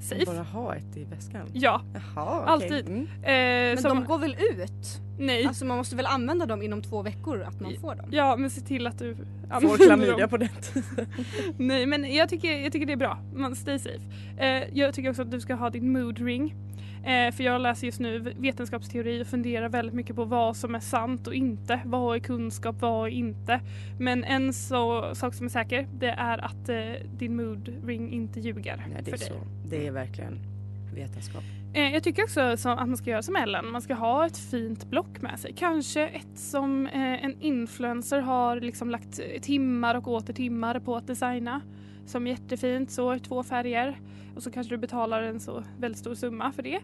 safe. 0.02 0.26
Bara 0.26 0.44
ha 0.44 0.76
ett 0.76 0.98
i 0.98 1.04
väskan? 1.04 1.48
Ja, 1.54 1.82
Jaha, 1.94 2.40
okej. 2.42 2.54
alltid. 2.54 2.88
Mm. 2.88 3.02
Eh, 3.06 3.82
Men 3.82 3.84
de 3.84 4.06
går 4.06 4.18
väl 4.20 4.36
ut? 4.54 5.02
Nej. 5.20 5.46
Alltså 5.46 5.66
man 5.66 5.78
måste 5.78 5.96
väl 5.96 6.06
använda 6.06 6.46
dem 6.46 6.62
inom 6.62 6.82
två 6.82 7.02
veckor 7.02 7.42
att 7.42 7.60
man 7.60 7.74
får 7.82 7.96
dem? 7.96 8.06
Ja 8.12 8.36
men 8.36 8.50
se 8.50 8.62
till 8.62 8.88
att 8.88 9.00
du 9.00 9.16
Får 9.16 9.26
använder 9.56 9.86
klamydia 9.86 10.18
dem. 10.18 10.30
på 10.30 10.38
den 10.38 10.50
tiden. 10.62 11.06
Nej 11.58 11.86
men 11.86 12.14
jag 12.16 12.30
tycker, 12.30 12.58
jag 12.60 12.72
tycker 12.72 12.86
det 12.86 12.94
är 12.94 12.98
bra. 12.98 13.18
Man 13.36 13.56
stay 13.56 13.80
safe. 13.80 14.00
Eh, 14.38 14.64
jag 14.74 14.94
tycker 14.94 15.10
också 15.10 15.22
att 15.22 15.32
du 15.32 15.40
ska 15.42 15.56
ha 15.56 15.70
din 15.70 15.92
mood 15.92 16.20
ring. 16.20 16.56
Eh, 17.04 17.32
för 17.32 17.44
jag 17.44 17.62
läser 17.62 17.88
just 17.88 18.00
nu 18.00 18.20
vetenskapsteori 18.20 19.24
och 19.24 19.28
funderar 19.28 19.70
väldigt 19.70 19.96
mycket 19.96 20.16
på 20.16 20.26
vad 20.26 20.58
som 20.58 20.76
är 20.76 20.80
sant 20.80 21.28
och 21.28 21.36
inte. 21.36 21.80
Vad 21.86 22.16
är 22.16 22.20
kunskap, 22.20 22.76
vad 22.80 23.08
är 23.08 23.12
inte. 23.12 23.62
Men 24.00 24.24
en 24.24 24.54
så, 24.54 25.16
sak 25.16 25.34
som 25.34 25.46
är 25.46 25.50
säker 25.50 25.88
det 26.00 26.10
är 26.10 26.38
att 26.38 26.70
eh, 26.70 27.08
din 27.18 27.36
mood 27.36 27.74
ring 27.86 28.12
inte 28.12 28.40
ljuger 28.40 28.78
Nej, 28.78 29.02
det 29.04 29.12
är 29.12 29.18
för 29.18 29.26
dig. 29.26 29.28
så. 29.28 29.68
Det 29.70 29.88
är 29.88 29.92
verkligen 29.92 30.51
vetenskap. 30.94 31.44
Eh, 31.74 31.94
jag 31.94 32.04
tycker 32.04 32.24
också 32.24 32.58
som, 32.58 32.72
att 32.72 32.88
man 32.88 32.98
ska 32.98 33.10
göra 33.10 33.22
som 33.22 33.36
Ellen. 33.36 33.72
Man 33.72 33.82
ska 33.82 33.94
ha 33.94 34.26
ett 34.26 34.38
fint 34.38 34.90
block 34.90 35.22
med 35.22 35.40
sig. 35.40 35.54
Kanske 35.54 36.08
ett 36.08 36.40
som 36.40 36.88
eh, 36.88 37.26
en 37.26 37.42
influencer 37.42 38.20
har 38.20 38.62
liksom 38.62 38.90
lagt 38.90 39.20
timmar 39.42 39.96
och 39.96 40.08
åter 40.08 40.34
timmar 40.34 40.80
på 40.80 40.96
att 40.96 41.08
designa. 41.08 41.62
Som 42.06 42.28
är 42.28 42.32
jättefint, 42.32 42.92
så 42.92 43.20
två 43.20 43.44
färger. 43.44 44.00
Och 44.36 44.44
så 44.44 44.52
kanske 44.52 44.74
du 44.74 44.78
betalar 44.78 45.24
en 45.24 45.40
så 45.40 45.64
väldigt 45.80 46.00
stor 46.00 46.16
summa 46.16 46.52
för 46.52 46.64
det. 46.64 46.80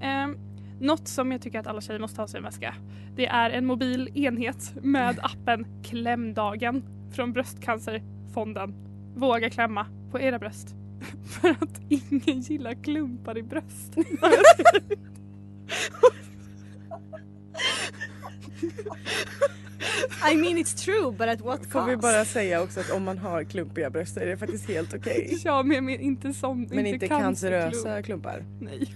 Eh, 0.00 0.28
något 0.80 1.08
som 1.08 1.32
jag 1.32 1.42
tycker 1.42 1.60
att 1.60 1.66
alla 1.66 1.80
tjejer 1.80 2.00
måste 2.00 2.20
ha 2.20 2.26
i 2.26 2.28
sin 2.28 2.42
väska. 2.42 2.74
Det 3.16 3.26
är 3.26 3.50
en 3.50 3.66
mobil 3.66 4.10
enhet 4.14 4.72
med 4.82 5.18
appen 5.22 5.66
Klämdagen 5.84 6.84
från 7.12 7.32
Bröstcancerfonden. 7.32 8.74
Våga 9.16 9.50
klämma 9.50 9.86
på 10.10 10.20
era 10.20 10.38
bröst. 10.38 10.81
För 11.24 11.50
att 11.50 11.80
ingen 11.88 12.40
gillar 12.40 12.74
klumpar 12.74 13.38
i 13.38 13.42
bröst. 13.42 13.96
I 20.32 20.36
mean 20.36 20.56
it's 20.58 20.74
true 20.74 21.12
but 21.12 21.28
at 21.28 21.40
what 21.40 21.58
cost? 21.58 21.72
Får 21.72 21.86
vi 21.86 21.96
bara 21.96 22.24
säga 22.24 22.62
också 22.62 22.80
att 22.80 22.90
om 22.90 23.02
man 23.02 23.18
har 23.18 23.44
klumpiga 23.44 23.90
bröst 23.90 24.16
är 24.16 24.26
det 24.26 24.36
faktiskt 24.36 24.68
helt 24.68 24.94
okej. 24.94 25.38
Ja 25.44 25.62
men, 25.62 25.84
men 25.84 26.00
inte 26.00 26.34
som 26.34 26.66
Men 26.70 26.86
inte 26.86 27.08
cancerösa 27.08 27.70
cancerklump. 27.70 28.06
klumpar. 28.06 28.44
Nej. 28.60 28.94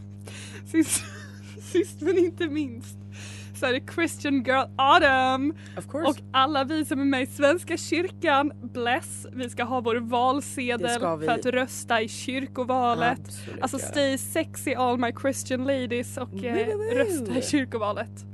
Sist, 0.66 1.04
sist 1.72 2.00
men 2.00 2.18
inte 2.18 2.48
minst 2.48 2.96
så 3.56 3.66
är 3.66 3.72
det 3.72 3.92
Christian 3.94 4.42
Girl 4.42 4.64
Autumn. 4.76 5.54
Of 5.78 5.86
course. 5.86 6.08
Och 6.08 6.16
alla 6.32 6.64
vi 6.64 6.84
som 6.84 7.00
är 7.00 7.04
med 7.04 7.22
i 7.22 7.26
Svenska 7.26 7.76
kyrkan, 7.76 8.52
bless, 8.62 9.26
vi 9.32 9.50
ska 9.50 9.64
ha 9.64 9.80
vår 9.80 9.96
valsedel 9.96 11.00
för 11.00 11.30
att 11.30 11.46
rösta 11.46 12.02
i 12.02 12.08
kyrkovalet. 12.08 13.20
Absolut 13.26 13.62
alltså 13.62 13.78
stay 13.78 14.18
sexy 14.18 14.74
all 14.74 14.98
my 14.98 15.12
Christian 15.20 15.64
ladies 15.64 16.16
och 16.16 16.44
eh, 16.44 16.68
rösta 16.94 17.38
i 17.38 17.42
kyrkovalet. 17.42 18.24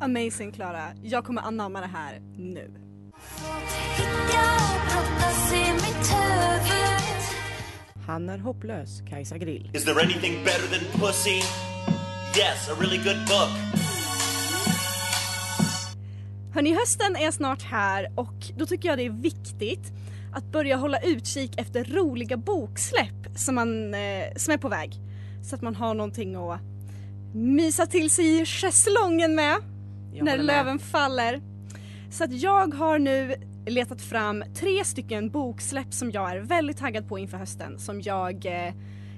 Amazing 0.00 0.52
Klara, 0.52 0.84
jag 1.02 1.24
kommer 1.24 1.42
anamma 1.42 1.80
det 1.80 1.86
här 1.86 2.20
nu. 2.36 2.70
Han 8.06 8.28
är 8.28 8.38
hopplös, 8.38 9.02
Kajsa 9.08 9.38
Grill. 9.38 9.70
Is 9.74 9.84
there 9.84 10.00
anything 10.02 10.44
better 10.44 10.78
than 10.78 11.00
pussy? 11.00 11.42
Yes, 12.36 12.68
a 12.68 12.74
really 12.80 12.98
good 12.98 13.26
book. 13.26 13.69
Hörni, 16.52 16.74
hösten 16.74 17.16
är 17.16 17.30
snart 17.30 17.62
här 17.62 18.12
och 18.14 18.34
då 18.56 18.66
tycker 18.66 18.88
jag 18.88 18.98
det 18.98 19.06
är 19.06 19.10
viktigt 19.10 19.92
att 20.32 20.44
börja 20.44 20.76
hålla 20.76 21.00
utkik 21.00 21.60
efter 21.60 21.84
roliga 21.84 22.36
boksläpp 22.36 23.28
som, 23.36 23.54
man, 23.54 23.94
eh, 23.94 24.24
som 24.36 24.54
är 24.54 24.58
på 24.58 24.68
väg. 24.68 24.92
Så 25.42 25.54
att 25.54 25.62
man 25.62 25.74
har 25.74 25.94
någonting 25.94 26.34
att 26.34 26.60
mysa 27.34 27.86
till 27.86 28.10
sig 28.10 28.40
i 28.40 28.46
schäslongen 28.46 29.34
med 29.34 29.56
Jag 30.12 30.24
när 30.24 30.36
med. 30.36 30.46
löven 30.46 30.78
faller. 30.78 31.40
Så 32.10 32.24
att 32.24 32.32
jag 32.32 32.74
har 32.74 32.98
nu 32.98 33.34
letat 33.66 34.02
fram 34.02 34.44
tre 34.54 34.84
stycken 34.84 35.30
boksläpp 35.30 35.94
som 35.94 36.10
jag 36.10 36.30
är 36.30 36.40
väldigt 36.40 36.78
taggad 36.78 37.08
på 37.08 37.18
inför 37.18 37.36
hösten. 37.36 37.78
Som 37.78 38.00
jag... 38.00 38.46
Eh, 38.46 38.74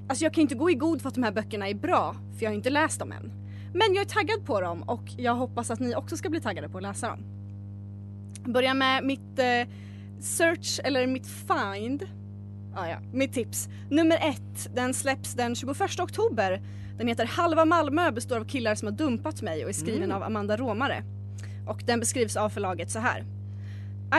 alltså 0.09 0.25
jag 0.25 0.35
kan 0.35 0.42
inte 0.42 0.55
gå 0.55 0.71
i 0.71 0.75
god 0.75 1.03
för 1.03 1.09
att 1.09 1.14
de 1.14 1.23
här 1.25 1.33
böckerna 1.33 1.68
är 1.68 1.75
bra 1.75 2.16
för 2.37 2.45
jag 2.45 2.51
har 2.51 2.57
inte 2.57 2.71
läst 2.71 2.99
dem 2.99 3.12
än. 3.12 3.41
Men 3.74 3.94
jag 3.94 4.02
är 4.04 4.08
taggad 4.08 4.44
på 4.46 4.61
dem 4.61 4.82
och 4.82 5.02
jag 5.16 5.35
hoppas 5.35 5.70
att 5.70 5.80
ni 5.80 5.94
också 5.96 6.16
ska 6.16 6.30
bli 6.30 6.40
taggade 6.40 6.68
på 6.68 6.76
att 6.78 6.82
läsa 6.82 7.08
dem. 7.08 7.18
Börja 8.52 8.74
med 8.74 9.04
mitt 9.04 9.38
eh, 9.38 9.68
search 10.20 10.80
eller 10.85 11.06
mitt 11.06 11.26
find. 11.26 12.02
Ah, 12.74 12.87
ja, 12.88 12.96
mitt 13.12 13.32
tips. 13.32 13.68
Nummer 13.90 14.16
ett, 14.16 14.74
den 14.74 14.94
släpps 14.94 15.35
den 15.35 15.54
21 15.54 15.80
oktober. 16.00 16.62
Den 16.98 17.08
heter 17.08 17.26
Halva 17.26 17.64
Malmö 17.64 18.11
består 18.11 18.37
av 18.37 18.44
killar 18.44 18.74
som 18.74 18.88
har 18.88 18.92
dumpat 18.94 19.42
mig 19.42 19.62
och 19.64 19.68
är 19.68 19.74
skriven 19.74 20.02
Mm. 20.04 20.16
av 20.16 20.22
Amanda 20.22 20.56
Romare. 20.56 21.02
Och 21.66 21.82
den 21.87 22.00
beskrivs 22.00 22.37
av 22.37 22.48
förlaget 22.50 22.90
så 22.90 22.98
här. 22.98 23.24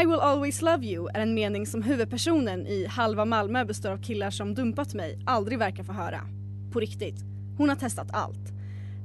I 0.01 0.05
will 0.05 0.19
always 0.19 0.61
love 0.61 0.85
you 0.85 1.09
är 1.13 1.19
en 1.19 1.33
mening 1.33 1.67
som 1.67 1.81
huvudpersonen 1.83 2.67
i 2.67 2.85
Halva 2.85 3.25
Malmö 3.25 3.65
består 3.65 3.89
av 3.91 4.01
killar 4.03 4.29
som 4.29 4.53
dumpat 4.55 4.93
mig 4.93 5.19
aldrig 5.25 5.59
verkar 5.59 5.83
få 5.83 5.93
höra. 5.93 6.19
På 6.71 6.79
riktigt. 6.79 7.23
Hon 7.57 7.69
har 7.69 7.75
testat 7.75 8.07
allt. 8.13 8.52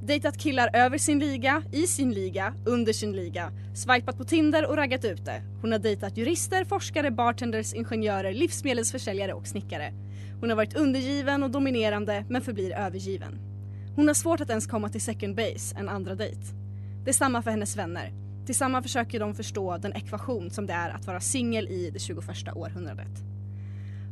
Dejtat 0.02 0.38
killar 0.38 0.70
över 0.72 0.98
sin 0.98 1.18
liga, 1.18 1.62
i 1.72 1.87
sin 1.87 2.12
liga, 2.12 2.54
under 2.66 2.92
sin 2.92 3.12
liga. 3.12 3.52
Swipat 3.74 4.18
på 4.18 4.24
Tinder 4.24 4.66
och 4.66 4.76
raggat 4.76 5.04
ute. 5.04 5.42
Hon 5.61 5.72
har 5.72 5.78
dejtat 5.78 6.16
jurister, 6.16 6.64
forskare, 6.64 7.11
bartenders, 7.11 7.74
ingenjörer, 7.74 8.32
livsmedelsförsäljare 8.32 9.32
och 9.32 9.46
snickare. 9.46 9.92
Hon 10.40 10.50
har 10.50 10.56
varit 10.56 10.76
undergiven 10.76 11.42
och 11.42 11.50
dominerande 11.50 12.24
men 12.28 12.42
förblir 12.42 12.72
övergiven. 12.72 13.38
Hon 13.96 14.06
har 14.06 14.14
svårt 14.14 14.40
att 14.40 14.50
ens 14.50 14.66
komma 14.66 14.88
till 14.88 15.00
second 15.00 15.37
base, 15.37 15.76
en 15.78 15.88
andra 15.88 16.14
dejt. 16.14 16.40
Det 17.04 17.11
är 17.11 17.14
samma 17.14 17.42
för 17.42 17.50
hennes 17.50 17.76
vänner. 17.76 18.12
Tillsammans 18.46 18.82
försöker 18.82 19.20
de 19.20 19.34
förstå 19.34 19.76
den 19.76 19.92
ekvation 19.92 20.50
som 20.50 20.66
det 20.66 20.72
är 20.72 20.90
att 20.90 21.06
vara 21.06 21.20
singel 21.20 21.68
i 21.68 21.90
det 21.90 21.98
21 21.98 22.18
århundradet. 22.54 23.22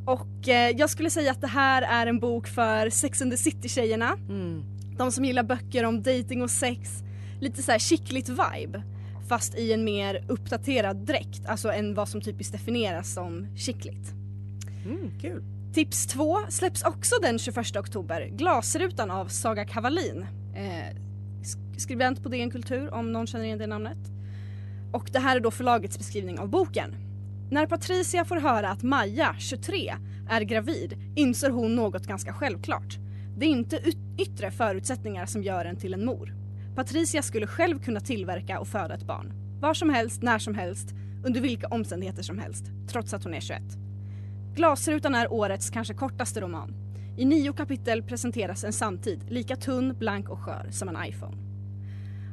Och 0.07 0.49
eh, 0.49 0.71
jag 0.71 0.91
skulle 0.91 1.11
säga 1.11 1.31
att 1.31 1.41
det 1.41 1.47
här 1.47 1.83
är 1.83 2.07
en 2.07 2.19
bok 2.19 2.47
för 2.47 2.91
Sex 2.91 3.23
and 3.23 3.31
the 3.31 3.37
City-tjejerna. 3.37 4.13
Mm. 4.29 4.76
De 4.99 5.13
som 5.13 5.25
gillar 5.25 5.43
böcker 5.43 5.85
om 5.85 6.03
dating 6.03 6.43
och 6.43 6.51
sex. 6.51 6.91
Lite 7.41 7.63
så 7.63 7.73
här 7.73 7.79
chickligt 7.79 8.29
vibe. 8.29 8.83
Fast 9.29 9.55
i 9.59 9.73
en 9.73 9.85
mer 9.85 10.25
uppdaterad 10.29 10.97
dräkt. 10.97 11.47
Alltså 11.47 11.73
än 11.73 11.95
vad 11.95 12.09
som 12.09 12.21
typiskt 12.21 12.53
definieras 12.53 13.15
som 13.15 13.57
chickligt. 13.57 14.13
Mm, 14.85 15.11
kul. 15.21 15.43
Tips 15.75 16.07
2 16.07 16.39
släpps 16.49 16.83
också 16.83 17.15
den 17.23 17.39
21 17.39 17.77
oktober. 17.77 18.31
Glasrutan 18.33 19.11
av 19.11 19.27
Saga 19.29 19.65
Kavalin. 19.65 20.27
Eh, 20.55 20.95
sk- 21.43 21.79
skribent 21.79 22.23
på 22.23 22.29
DN 22.29 22.51
Kultur 22.51 22.95
om 22.95 23.13
någon 23.13 23.27
känner 23.27 23.45
igen 23.45 23.59
det 23.59 23.67
namnet. 23.67 23.99
Och 24.93 25.09
det 25.13 25.19
här 25.19 25.37
är 25.37 25.41
då 25.41 25.51
förlagets 25.51 25.99
beskrivning 25.99 26.39
av 26.39 26.49
boken. 26.49 26.95
När 27.51 27.67
Patricia 27.67 28.25
får 28.25 28.37
höra 28.37 28.71
att 28.71 28.83
Maja, 28.83 29.35
23, 29.39 29.95
är 30.31 30.41
gravid 30.41 30.97
inser 31.17 31.51
hon 31.51 31.75
något 31.77 32.07
ganska 32.07 32.33
självklart. 32.33 32.99
Det 33.39 33.47
är 33.47 33.51
inte 33.51 33.81
yttre 34.19 34.51
förutsättningar 34.51 35.27
som 35.27 35.43
gör 35.43 35.65
en 35.65 35.77
till 35.77 35.95
en 35.95 36.05
mor. 36.05 36.35
Patricia 36.75 37.23
skulle 37.23 37.47
själv 37.47 37.79
kunna 37.79 38.01
tillverka 38.01 38.61
och 38.61 38.69
föda 38.69 38.95
ett 38.95 39.07
barn. 39.07 39.33
Var 39.61 39.75
som 39.75 39.91
helst, 39.91 40.23
när 40.23 40.39
som 40.39 40.55
helst, 40.55 40.95
under 41.25 41.41
vilka 41.41 41.69
omständigheter 41.69 42.23
som 42.23 42.39
helst, 42.39 42.65
trots 42.89 43.15
att 43.15 43.25
hon 43.25 43.35
är 43.35 43.41
21. 43.41 43.63
Glasrutan 44.55 45.15
är 45.15 45.33
årets 45.33 45.71
kanske 45.71 45.95
kortaste 45.95 46.41
roman. 46.41 46.75
I 47.17 47.25
nio 47.25 47.53
kapitel 47.53 48.03
presenteras 48.03 48.65
en 48.65 48.73
samtid 48.73 49.21
lika 49.29 49.57
tunn, 49.57 49.95
blank 49.99 50.29
och 50.29 50.39
skör 50.39 50.69
som 50.71 50.89
en 50.89 51.09
iPhone. 51.09 51.37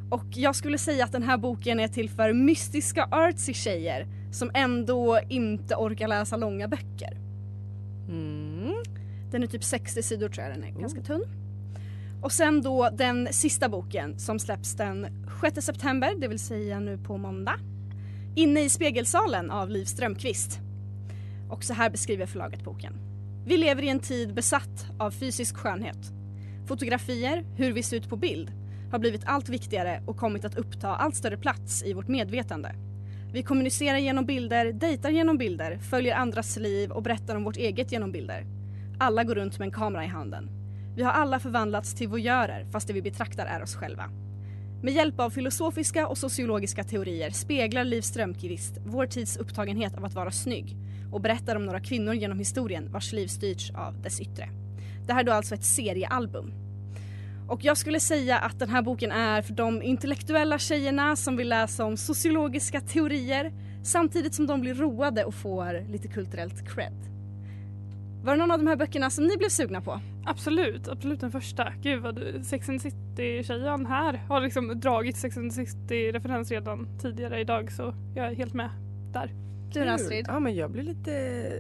Och 0.10 0.26
jag 0.30 0.56
skulle 0.56 0.78
säga 0.78 1.06
att 1.06 1.12
den 1.12 1.24
här 1.24 1.38
boken 1.38 1.80
är 1.80 1.88
till 1.88 2.10
för 2.10 2.34
mystiska 2.34 3.08
artsy 3.12 3.54
tjejer 3.54 4.08
som 4.32 4.52
ändå 4.54 5.20
inte 5.30 5.76
orkar 5.76 6.08
läsa 6.08 6.38
långa 6.38 6.68
böcker. 6.68 7.18
Mm. 8.10 8.74
Den 9.34 9.44
är 9.44 9.48
typ 9.48 9.64
60 9.64 10.04
sidor 10.04 10.30
tror 10.30 10.48
jag, 10.48 10.56
den 10.56 10.64
är 10.64 10.80
ganska 10.80 11.02
tunn. 11.02 11.24
Och 12.22 12.32
sen 12.32 12.62
då 12.62 12.90
den 12.90 13.28
sista 13.32 13.70
boken 13.70 14.20
som 14.20 14.40
släpps 14.40 14.74
den 14.74 15.08
6 15.42 15.66
september, 15.66 16.16
det 16.20 16.28
vill 16.28 16.40
säga 16.40 16.80
nu 16.80 16.98
på 16.98 17.18
måndag. 17.18 17.60
Inne 18.36 18.62
i 18.62 18.70
spegelsalen 18.70 19.52
av 19.52 19.70
Liv 19.70 19.86
Strömquist. 19.86 20.60
Och 21.50 21.64
så 21.64 21.74
här 21.74 21.90
beskriver 21.90 22.26
förlaget 22.26 22.64
boken. 22.64 22.94
Vi 23.46 23.58
lever 23.58 23.84
i 23.84 23.90
en 23.90 24.00
tid 24.00 24.34
besatt 24.34 24.86
av 25.00 25.12
fysisk 25.12 25.58
skönhet. 25.58 26.12
Fotografier, 26.68 27.46
hur 27.56 27.72
vi 27.72 27.84
ser 27.84 27.98
ut 27.98 28.10
på 28.10 28.16
bild, 28.16 28.52
har 28.92 29.00
blivit 29.00 29.26
allt 29.26 29.50
viktigare 29.50 30.04
och 30.08 30.18
kommit 30.18 30.46
att 30.46 30.58
uppta 30.58 30.96
allt 30.96 31.16
större 31.16 31.38
plats 31.38 31.84
i 31.84 31.94
vårt 31.94 32.08
medvetande. 32.08 32.76
Vi 33.32 33.44
kommunicerar 33.44 33.98
genom 33.98 34.26
bilder, 34.26 34.74
dejtar 34.74 35.10
genom 35.10 35.38
bilder, 35.38 35.78
följer 35.78 36.16
andras 36.16 36.58
liv 36.58 36.92
och 36.92 37.04
berättar 37.04 37.36
om 37.36 37.44
vårt 37.44 37.58
eget 37.58 37.92
genom 37.92 38.12
bilder. 38.12 38.63
Alla 39.04 39.24
går 39.24 39.36
runt 39.36 39.60
med 39.60 39.66
en 39.66 39.72
kamera 39.72 40.06
i 40.06 40.08
handen. 40.08 40.50
Vi 40.96 41.04
har 41.04 41.12
alla 41.12 41.40
förvandlats 41.40 41.94
till 41.94 42.08
voyeurer 42.08 42.66
fast 42.72 42.88
det 42.88 42.94
vi 42.94 43.02
betraktar 43.02 43.46
är 43.46 43.64
oss 43.64 43.76
själva. 43.76 44.10
Med 44.84 44.94
hjälp 44.94 45.20
av 45.20 45.30
filosofiska 45.30 46.08
och 46.08 46.18
sociologiska 46.18 46.84
teorier 46.84 47.30
speglar 47.30 47.84
Liv 47.84 48.02
Strömquist 48.02 48.78
vår 48.86 49.06
tids 49.06 49.38
upptagenhet 49.38 49.98
av 49.98 50.06
att 50.06 50.14
vara 50.14 50.32
snygg 50.32 50.78
och 51.12 51.22
berättar 51.22 51.56
om 51.56 51.66
några 51.66 51.80
kvinnor 51.80 52.14
genom 52.14 52.40
historien 52.40 52.92
vars 52.92 53.14
liv 53.14 53.28
styrts 53.28 53.72
av 53.76 54.02
dess 54.02 54.22
yttre. 54.22 54.50
Det 55.08 55.14
här 55.14 55.20
är 55.20 55.24
då 55.24 55.32
alltså 55.32 55.56
ett 55.56 55.66
seriealbum. 55.66 56.54
Och 57.50 57.64
jag 57.64 57.78
skulle 57.78 58.00
säga 58.00 58.40
att 58.40 58.60
den 58.60 58.70
här 58.70 58.82
boken 58.82 59.12
är 59.12 59.42
för 59.42 59.54
de 59.54 59.82
intellektuella 59.82 60.60
tjejerna 60.60 61.16
som 61.16 61.38
vill 61.38 61.50
läsa 61.50 61.86
om 61.86 61.98
sociologiska 61.98 62.82
teorier 62.82 63.54
samtidigt 63.84 64.36
som 64.36 64.48
de 64.48 64.62
blir 64.62 64.74
roade 64.74 65.26
och 65.26 65.34
får 65.34 65.92
lite 65.92 66.08
kulturellt 66.08 66.68
cred. 66.70 67.13
Var 68.24 68.32
det 68.34 68.38
någon 68.40 68.52
av 68.52 68.58
de 68.58 68.68
här 68.68 68.76
böckerna 68.76 69.10
som 69.10 69.24
ni 69.28 69.38
blev 69.38 69.50
sugna 69.50 69.82
på? 69.82 70.00
Absolut, 70.26 70.88
absolut 70.88 71.20
den 71.20 71.32
första. 71.32 71.74
Gud 71.82 72.02
vad 72.02 72.16
du- 72.16 72.44
Sex 72.44 72.70
and 72.70 72.82
City-tjejen 72.82 73.86
här 73.86 74.14
har 74.30 74.42
liksom 74.42 74.80
dragit 74.80 75.18
Sex 75.18 75.38
and 75.38 75.54
City-referens 75.54 76.52
redan 76.52 76.88
tidigare 77.02 77.40
idag 77.40 77.72
så 77.72 77.94
jag 78.16 78.26
är 78.26 78.36
helt 78.36 78.54
med 78.54 78.70
där. 79.14 79.32
Du 79.74 79.90
Astrid? 79.90 80.26
Ja 80.28 80.40
men 80.40 80.56
jag 80.56 80.72
blir 80.72 80.84
lite, 80.84 81.12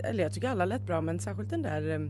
eller 0.03 0.23
jag 0.23 0.33
tycker 0.33 0.49
alla 0.49 0.65
lät 0.65 0.81
bra 0.81 1.01
men 1.01 1.19
särskilt 1.19 1.49
den 1.49 1.61
där 1.61 2.09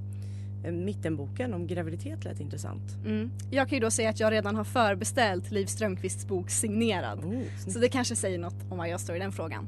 mittenboken 0.71 1.53
om 1.53 1.67
graviditet 1.67 2.25
lät 2.25 2.39
intressant. 2.39 2.95
Mm. 3.05 3.31
Jag 3.51 3.69
kan 3.69 3.75
ju 3.77 3.81
då 3.83 3.91
säga 3.91 4.09
att 4.09 4.19
jag 4.19 4.31
redan 4.31 4.55
har 4.55 4.63
förbeställt 4.63 5.51
Liv 5.51 5.65
Strömquists 5.65 6.27
bok 6.27 6.49
signerad. 6.49 7.19
så 7.67 7.79
det 7.79 7.89
kanske 7.89 8.15
säger 8.15 8.39
något 8.39 8.71
om 8.71 8.77
vad 8.77 8.89
jag 8.89 8.99
står 8.99 9.15
i 9.15 9.19
den 9.19 9.31
frågan. 9.31 9.67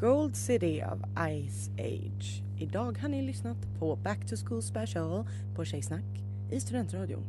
Gold 0.00 0.36
City 0.36 0.82
av 0.82 1.04
Ice 1.30 1.70
Age. 1.78 2.42
Idag 2.58 2.98
har 2.98 3.08
ni 3.08 3.22
lyssnat 3.22 3.56
på 3.78 3.96
Back 3.96 4.26
to 4.26 4.36
School 4.36 4.62
Special 4.62 5.26
på 5.54 5.64
Tjejsnack 5.64 6.04
i 6.52 6.60
Studentradion. 6.60 7.22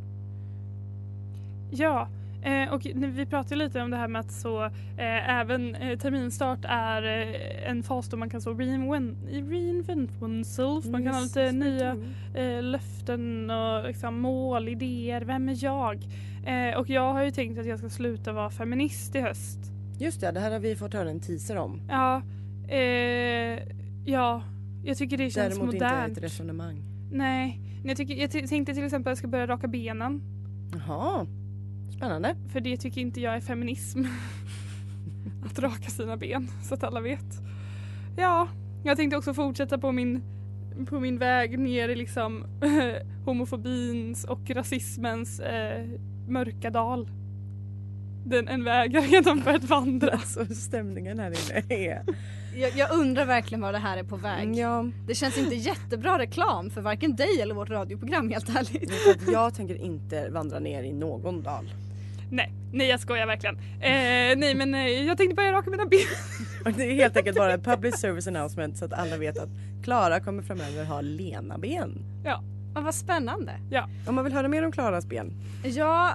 Ja, 1.71 2.07
eh, 2.43 2.73
och 2.73 2.85
vi 2.95 3.25
pratade 3.25 3.55
lite 3.55 3.81
om 3.81 3.91
det 3.91 3.97
här 3.97 4.07
med 4.07 4.19
att 4.19 4.31
så 4.31 4.63
eh, 4.63 5.39
även 5.39 5.75
eh, 5.75 5.99
terminstart 5.99 6.59
är 6.63 7.03
eh, 7.03 7.69
en 7.69 7.83
fas 7.83 8.09
då 8.09 8.17
man 8.17 8.29
kan 8.29 8.41
så 8.41 8.53
reinvent, 8.53 9.17
reinvent 9.29 10.21
oneself. 10.21 10.85
Man 10.85 11.03
kan 11.03 11.13
ha 11.13 11.21
lite 11.21 11.51
nya 11.51 11.97
löften 12.61 13.51
och 13.51 13.83
liksom, 13.83 14.21
mål, 14.21 14.69
idéer. 14.69 15.21
Vem 15.21 15.49
är 15.49 15.63
jag? 15.63 16.07
Och 16.77 16.89
jag 16.89 17.13
har 17.13 17.23
ju 17.23 17.31
tänkt 17.31 17.59
att 17.59 17.65
jag 17.65 17.79
ska 17.79 17.89
sluta 17.89 18.33
vara 18.33 18.49
feminist 18.49 19.15
i 19.15 19.21
höst. 19.21 19.59
Just 19.99 20.21
det, 20.21 20.31
det 20.31 20.39
här 20.39 20.51
har 20.51 20.59
vi 20.59 20.75
fått 20.75 20.93
höra 20.93 21.09
en 21.09 21.19
teaser 21.19 21.57
om. 21.57 21.81
Ja, 21.89 22.21
eh, 22.67 23.59
ja, 24.05 24.43
jag 24.83 24.97
tycker 24.97 25.17
det 25.17 25.29
känns 25.29 25.35
Däremot 25.55 25.73
inte 25.73 25.85
modernt. 25.85 26.17
ett 26.17 26.23
resonemang. 26.23 26.83
Nej, 27.11 27.59
Jag, 27.83 27.97
tycker, 27.97 28.13
jag 28.15 28.31
tänkte 28.31 28.73
till 28.73 28.83
exempel 28.85 29.11
att 29.11 29.11
jag 29.11 29.17
ska 29.17 29.27
börja 29.27 29.47
raka 29.47 29.67
benen. 29.67 30.21
Jaha, 30.73 31.27
spännande. 31.97 32.35
För 32.49 32.59
det 32.61 32.77
tycker 32.77 33.01
inte 33.01 33.21
jag 33.21 33.35
är 33.35 33.41
feminism. 33.41 34.03
att 35.45 35.59
raka 35.59 35.89
sina 35.89 36.17
ben 36.17 36.47
så 36.63 36.73
att 36.73 36.83
alla 36.83 37.01
vet. 37.01 37.41
Ja, 38.17 38.47
jag 38.83 38.97
tänkte 38.97 39.17
också 39.17 39.33
fortsätta 39.33 39.77
på 39.77 39.91
min, 39.91 40.21
på 40.89 40.99
min 40.99 41.17
väg 41.17 41.59
ner 41.59 41.89
i 41.89 41.95
liksom 41.95 42.45
homofobins 43.25 44.23
och 44.23 44.49
rasismens 44.49 45.39
eh, 45.39 45.85
mörka 46.27 46.69
dal. 46.69 47.09
Den, 48.25 48.47
en 48.47 48.63
väg 48.63 48.93
jag 48.93 49.13
redan 49.13 49.39
börjat 49.41 49.63
vandra. 49.63 50.11
Alltså 50.11 50.45
stämningen 50.45 51.19
här 51.19 51.27
inne 51.29 51.75
är... 51.75 52.03
Jag, 52.57 52.71
jag 52.75 52.91
undrar 52.91 53.25
verkligen 53.25 53.61
var 53.61 53.71
det 53.71 53.79
här 53.79 53.97
är 53.97 54.03
på 54.03 54.15
väg. 54.15 54.55
Ja. 54.55 54.85
Det 55.07 55.15
känns 55.15 55.37
inte 55.37 55.55
jättebra 55.55 56.19
reklam 56.19 56.69
för 56.69 56.81
varken 56.81 57.15
dig 57.15 57.41
eller 57.41 57.55
vårt 57.55 57.69
radioprogram 57.69 58.29
helt 58.29 58.49
ärligt. 58.49 58.91
Jag 59.31 59.53
tänker 59.55 59.75
inte 59.81 60.29
vandra 60.29 60.59
ner 60.59 60.83
i 60.83 60.93
någon 60.93 61.43
dal. 61.43 61.69
Nej, 62.31 62.51
nej 62.73 62.87
jag 62.87 62.99
skojar 62.99 63.27
verkligen. 63.27 63.55
Eh, 63.57 64.37
nej 64.37 64.55
men 64.55 64.75
eh, 64.75 64.87
jag 64.87 65.17
tänkte 65.17 65.35
börja 65.35 65.51
raka 65.51 65.69
mina 65.69 65.85
ben. 65.85 65.99
Och 66.65 66.71
det 66.71 66.83
är 66.83 66.93
helt 66.93 67.17
enkelt 67.17 67.37
bara 67.37 67.53
en 67.53 67.63
public 67.63 67.95
service 67.95 68.27
announcement 68.27 68.77
så 68.77 68.85
att 68.85 68.93
alla 68.93 69.17
vet 69.17 69.37
att 69.37 69.49
Klara 69.83 70.19
kommer 70.19 70.43
framöver 70.43 70.85
ha 70.85 71.01
lena 71.01 71.57
ben. 71.57 72.05
Ja. 72.23 72.43
Ja, 72.77 72.81
vad 72.83 72.95
spännande. 72.95 73.51
Ja. 73.69 73.89
Om 74.07 74.15
man 74.15 74.23
vill 74.23 74.33
höra 74.33 74.47
mer 74.47 74.65
om 74.65 74.71
Klaras 74.71 75.05
ben, 75.05 75.31
Ja, 75.63 76.13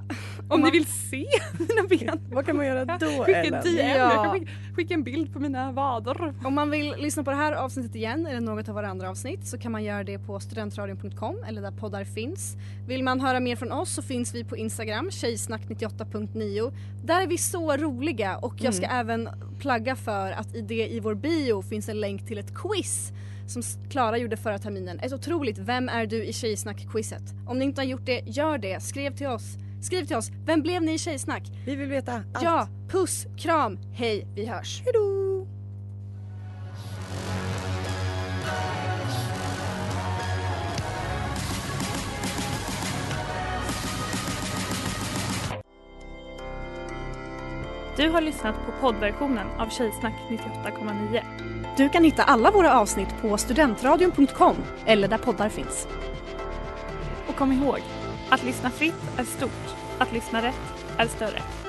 Om 0.48 0.60
man- 0.60 0.60
ni 0.60 0.70
vill 0.70 0.86
se 0.86 1.26
mina 1.58 1.82
ben. 1.88 2.20
vad 2.32 2.46
kan 2.46 2.56
man 2.56 2.66
göra 2.66 2.84
då 2.84 3.06
Skicka 3.06 3.42
Ellen? 3.42 3.62
DM. 3.64 3.88
Jag 3.88 3.98
Ja. 3.98 4.22
kan 4.24 4.32
skicka, 4.32 4.50
skicka 4.76 4.94
en 4.94 5.02
bild 5.02 5.32
på 5.32 5.38
mina 5.40 5.72
vader. 5.72 6.34
Om 6.44 6.54
man 6.54 6.70
vill 6.70 6.94
lyssna 6.98 7.24
på 7.24 7.30
det 7.30 7.36
här 7.36 7.52
avsnittet 7.52 7.94
igen 7.94 8.26
eller 8.26 8.40
något 8.40 8.68
av 8.68 8.74
våra 8.74 8.88
andra 8.88 9.10
avsnitt 9.10 9.46
så 9.46 9.58
kan 9.58 9.72
man 9.72 9.84
göra 9.84 10.04
det 10.04 10.18
på 10.18 10.40
studentradion.com 10.40 11.36
eller 11.46 11.62
där 11.62 11.70
poddar 11.70 12.04
finns. 12.04 12.56
Vill 12.88 13.02
man 13.02 13.20
höra 13.20 13.40
mer 13.40 13.56
från 13.56 13.72
oss 13.72 13.94
så 13.94 14.02
finns 14.02 14.34
vi 14.34 14.44
på 14.44 14.56
Instagram, 14.56 15.10
tjejsnack98.9. 15.10 16.72
Där 17.04 17.22
är 17.22 17.26
vi 17.26 17.38
så 17.38 17.76
roliga 17.76 18.36
och 18.36 18.54
jag 18.58 18.74
ska 18.74 18.86
även 18.86 19.28
plagga 19.58 19.96
för 19.96 20.32
att 20.32 20.54
i 20.54 20.60
det 20.60 20.88
i 20.88 21.00
vår 21.00 21.14
bio 21.14 21.62
finns 21.62 21.88
en 21.88 22.00
länk 22.00 22.26
till 22.26 22.38
ett 22.38 22.54
quiz 22.54 23.12
som 23.46 23.62
Klara 23.90 24.18
gjorde 24.18 24.36
förra 24.36 24.58
terminen. 24.58 25.00
Ett 25.00 25.12
otroligt 25.12 25.58
Vem 25.58 25.88
är 25.88 26.06
du 26.06 26.24
i 26.24 26.32
Tjejsnack-quizet. 26.32 27.34
Om 27.46 27.58
ni 27.58 27.64
inte 27.64 27.80
har 27.80 27.86
gjort 27.86 28.06
det, 28.06 28.22
gör 28.26 28.58
det. 28.58 28.82
Skriv 28.82 29.16
till 29.16 29.26
oss. 29.26 29.56
Skriv 29.82 30.04
till 30.04 30.16
oss. 30.16 30.30
Vem 30.44 30.62
blev 30.62 30.82
ni 30.82 30.94
i 30.94 30.98
Tjejsnack? 30.98 31.42
Vi 31.66 31.76
vill 31.76 31.88
veta 31.88 32.12
allt. 32.12 32.42
Ja, 32.42 32.68
puss, 32.88 33.26
kram, 33.36 33.78
hej, 33.92 34.26
vi 34.34 34.46
hörs. 34.46 34.82
Hejdå! 34.84 35.22
Du 47.96 48.08
har 48.08 48.20
lyssnat 48.20 48.54
på 48.66 48.72
poddversionen 48.80 49.46
av 49.58 49.68
Tjejsnack 49.68 50.14
98,9. 50.28 51.51
Du 51.76 51.88
kan 51.88 52.04
hitta 52.04 52.22
alla 52.22 52.50
våra 52.50 52.80
avsnitt 52.80 53.08
på 53.22 53.36
studentradion.com 53.36 54.56
eller 54.86 55.08
där 55.08 55.18
poddar 55.18 55.48
finns. 55.48 55.86
Och 57.26 57.36
kom 57.36 57.52
ihåg, 57.52 57.78
att 58.28 58.44
lyssna 58.44 58.70
fritt 58.70 59.18
är 59.18 59.24
stort, 59.24 59.76
att 59.98 60.12
lyssna 60.12 60.42
rätt 60.42 60.74
är 60.96 61.06
större. 61.06 61.61